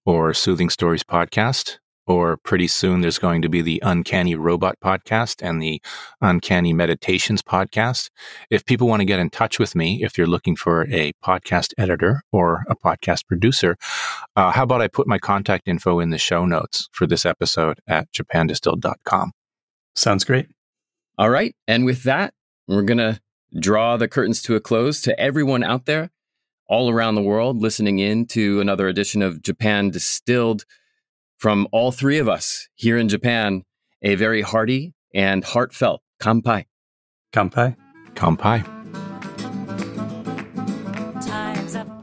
or 0.03 0.33
Soothing 0.33 0.71
Stories 0.71 1.03
podcast. 1.03 1.77
Or 2.11 2.35
pretty 2.35 2.67
soon, 2.67 2.99
there's 2.99 3.17
going 3.17 3.41
to 3.41 3.47
be 3.47 3.61
the 3.61 3.81
Uncanny 3.85 4.35
Robot 4.35 4.75
podcast 4.83 5.41
and 5.41 5.61
the 5.61 5.81
Uncanny 6.19 6.73
Meditations 6.73 7.41
podcast. 7.41 8.09
If 8.49 8.65
people 8.65 8.89
want 8.89 8.99
to 8.99 9.05
get 9.05 9.21
in 9.21 9.29
touch 9.29 9.59
with 9.59 9.75
me, 9.77 10.03
if 10.03 10.17
you're 10.17 10.27
looking 10.27 10.57
for 10.57 10.85
a 10.91 11.13
podcast 11.23 11.71
editor 11.77 12.21
or 12.33 12.65
a 12.67 12.75
podcast 12.75 13.27
producer, 13.27 13.77
uh, 14.35 14.51
how 14.51 14.63
about 14.63 14.81
I 14.81 14.89
put 14.89 15.07
my 15.07 15.19
contact 15.19 15.69
info 15.69 16.01
in 16.01 16.09
the 16.09 16.17
show 16.17 16.45
notes 16.45 16.89
for 16.91 17.07
this 17.07 17.25
episode 17.25 17.79
at 17.87 18.11
japandistilled.com? 18.11 19.31
Sounds 19.95 20.25
great. 20.25 20.47
All 21.17 21.29
right. 21.29 21.55
And 21.65 21.85
with 21.85 22.03
that, 22.03 22.33
we're 22.67 22.81
going 22.81 22.97
to 22.97 23.21
draw 23.57 23.95
the 23.95 24.09
curtains 24.09 24.41
to 24.41 24.55
a 24.57 24.59
close 24.59 24.99
to 25.03 25.17
everyone 25.17 25.63
out 25.63 25.85
there 25.85 26.09
all 26.67 26.89
around 26.89 27.15
the 27.15 27.21
world 27.21 27.61
listening 27.61 27.99
in 27.99 28.25
to 28.25 28.59
another 28.59 28.89
edition 28.89 29.21
of 29.21 29.41
Japan 29.41 29.91
Distilled. 29.91 30.65
From 31.41 31.67
all 31.71 31.91
three 31.91 32.19
of 32.19 32.29
us 32.29 32.67
here 32.75 32.99
in 32.99 33.09
Japan, 33.09 33.63
a 34.03 34.13
very 34.13 34.43
hearty 34.43 34.93
and 35.11 35.43
heartfelt 35.43 36.03
kampai. 36.21 36.65
Kampai. 37.33 37.75
Kampai. 38.13 38.61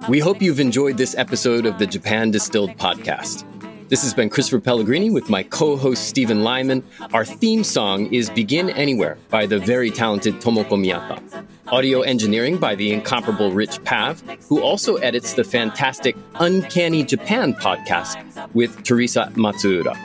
We 0.09 0.19
hope 0.19 0.43
you've 0.43 0.59
enjoyed 0.59 0.97
this 0.97 1.15
episode 1.17 1.67
of 1.67 1.79
the 1.79 1.87
Japan 1.87 2.33
Distilled 2.33 2.77
podcast. 2.79 3.48
This 3.89 4.03
has 4.03 4.13
been 4.13 4.29
Christopher 4.29 4.61
Pellegrini 4.61 5.09
with 5.09 5.31
my 5.31 5.43
co 5.45 5.75
host 5.75 6.09
Stephen 6.09 6.45
Lyman. 6.45 6.85
Our 7.15 7.25
theme 7.25 7.65
song 7.65 8.13
is 8.13 8.29
Begin 8.29 8.69
Anywhere 8.71 9.17
by 9.31 9.47
the 9.47 9.59
very 9.59 9.91
talented 9.91 10.35
Tomoko 10.43 10.77
Miyata. 10.77 11.47
Audio 11.69 12.03
engineering 12.03 12.59
by 12.59 12.75
the 12.75 12.93
incomparable 12.93 13.51
Rich 13.51 13.83
Pav, 13.85 14.21
who 14.47 14.61
also 14.61 14.97
edits 14.97 15.33
the 15.33 15.45
fantastic 15.45 16.17
Uncanny 16.35 17.03
Japan 17.03 17.55
podcast 17.55 18.23
with 18.53 18.77
Thersa 18.85 19.33
Matsuura. 19.33 19.97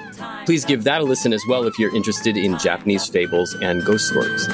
Please 0.45 0.63
give 0.63 0.85
that 0.85 1.01
a 1.01 1.03
listen 1.03 1.33
as 1.33 1.43
well 1.49 1.67
if 1.67 1.77
you're 1.77 1.93
interested 1.93 2.37
in 2.37 2.57
Japanese 2.57 3.07
fables 3.07 3.53
and 3.55 3.83
ghost 3.83 4.07
stories. 4.07 4.47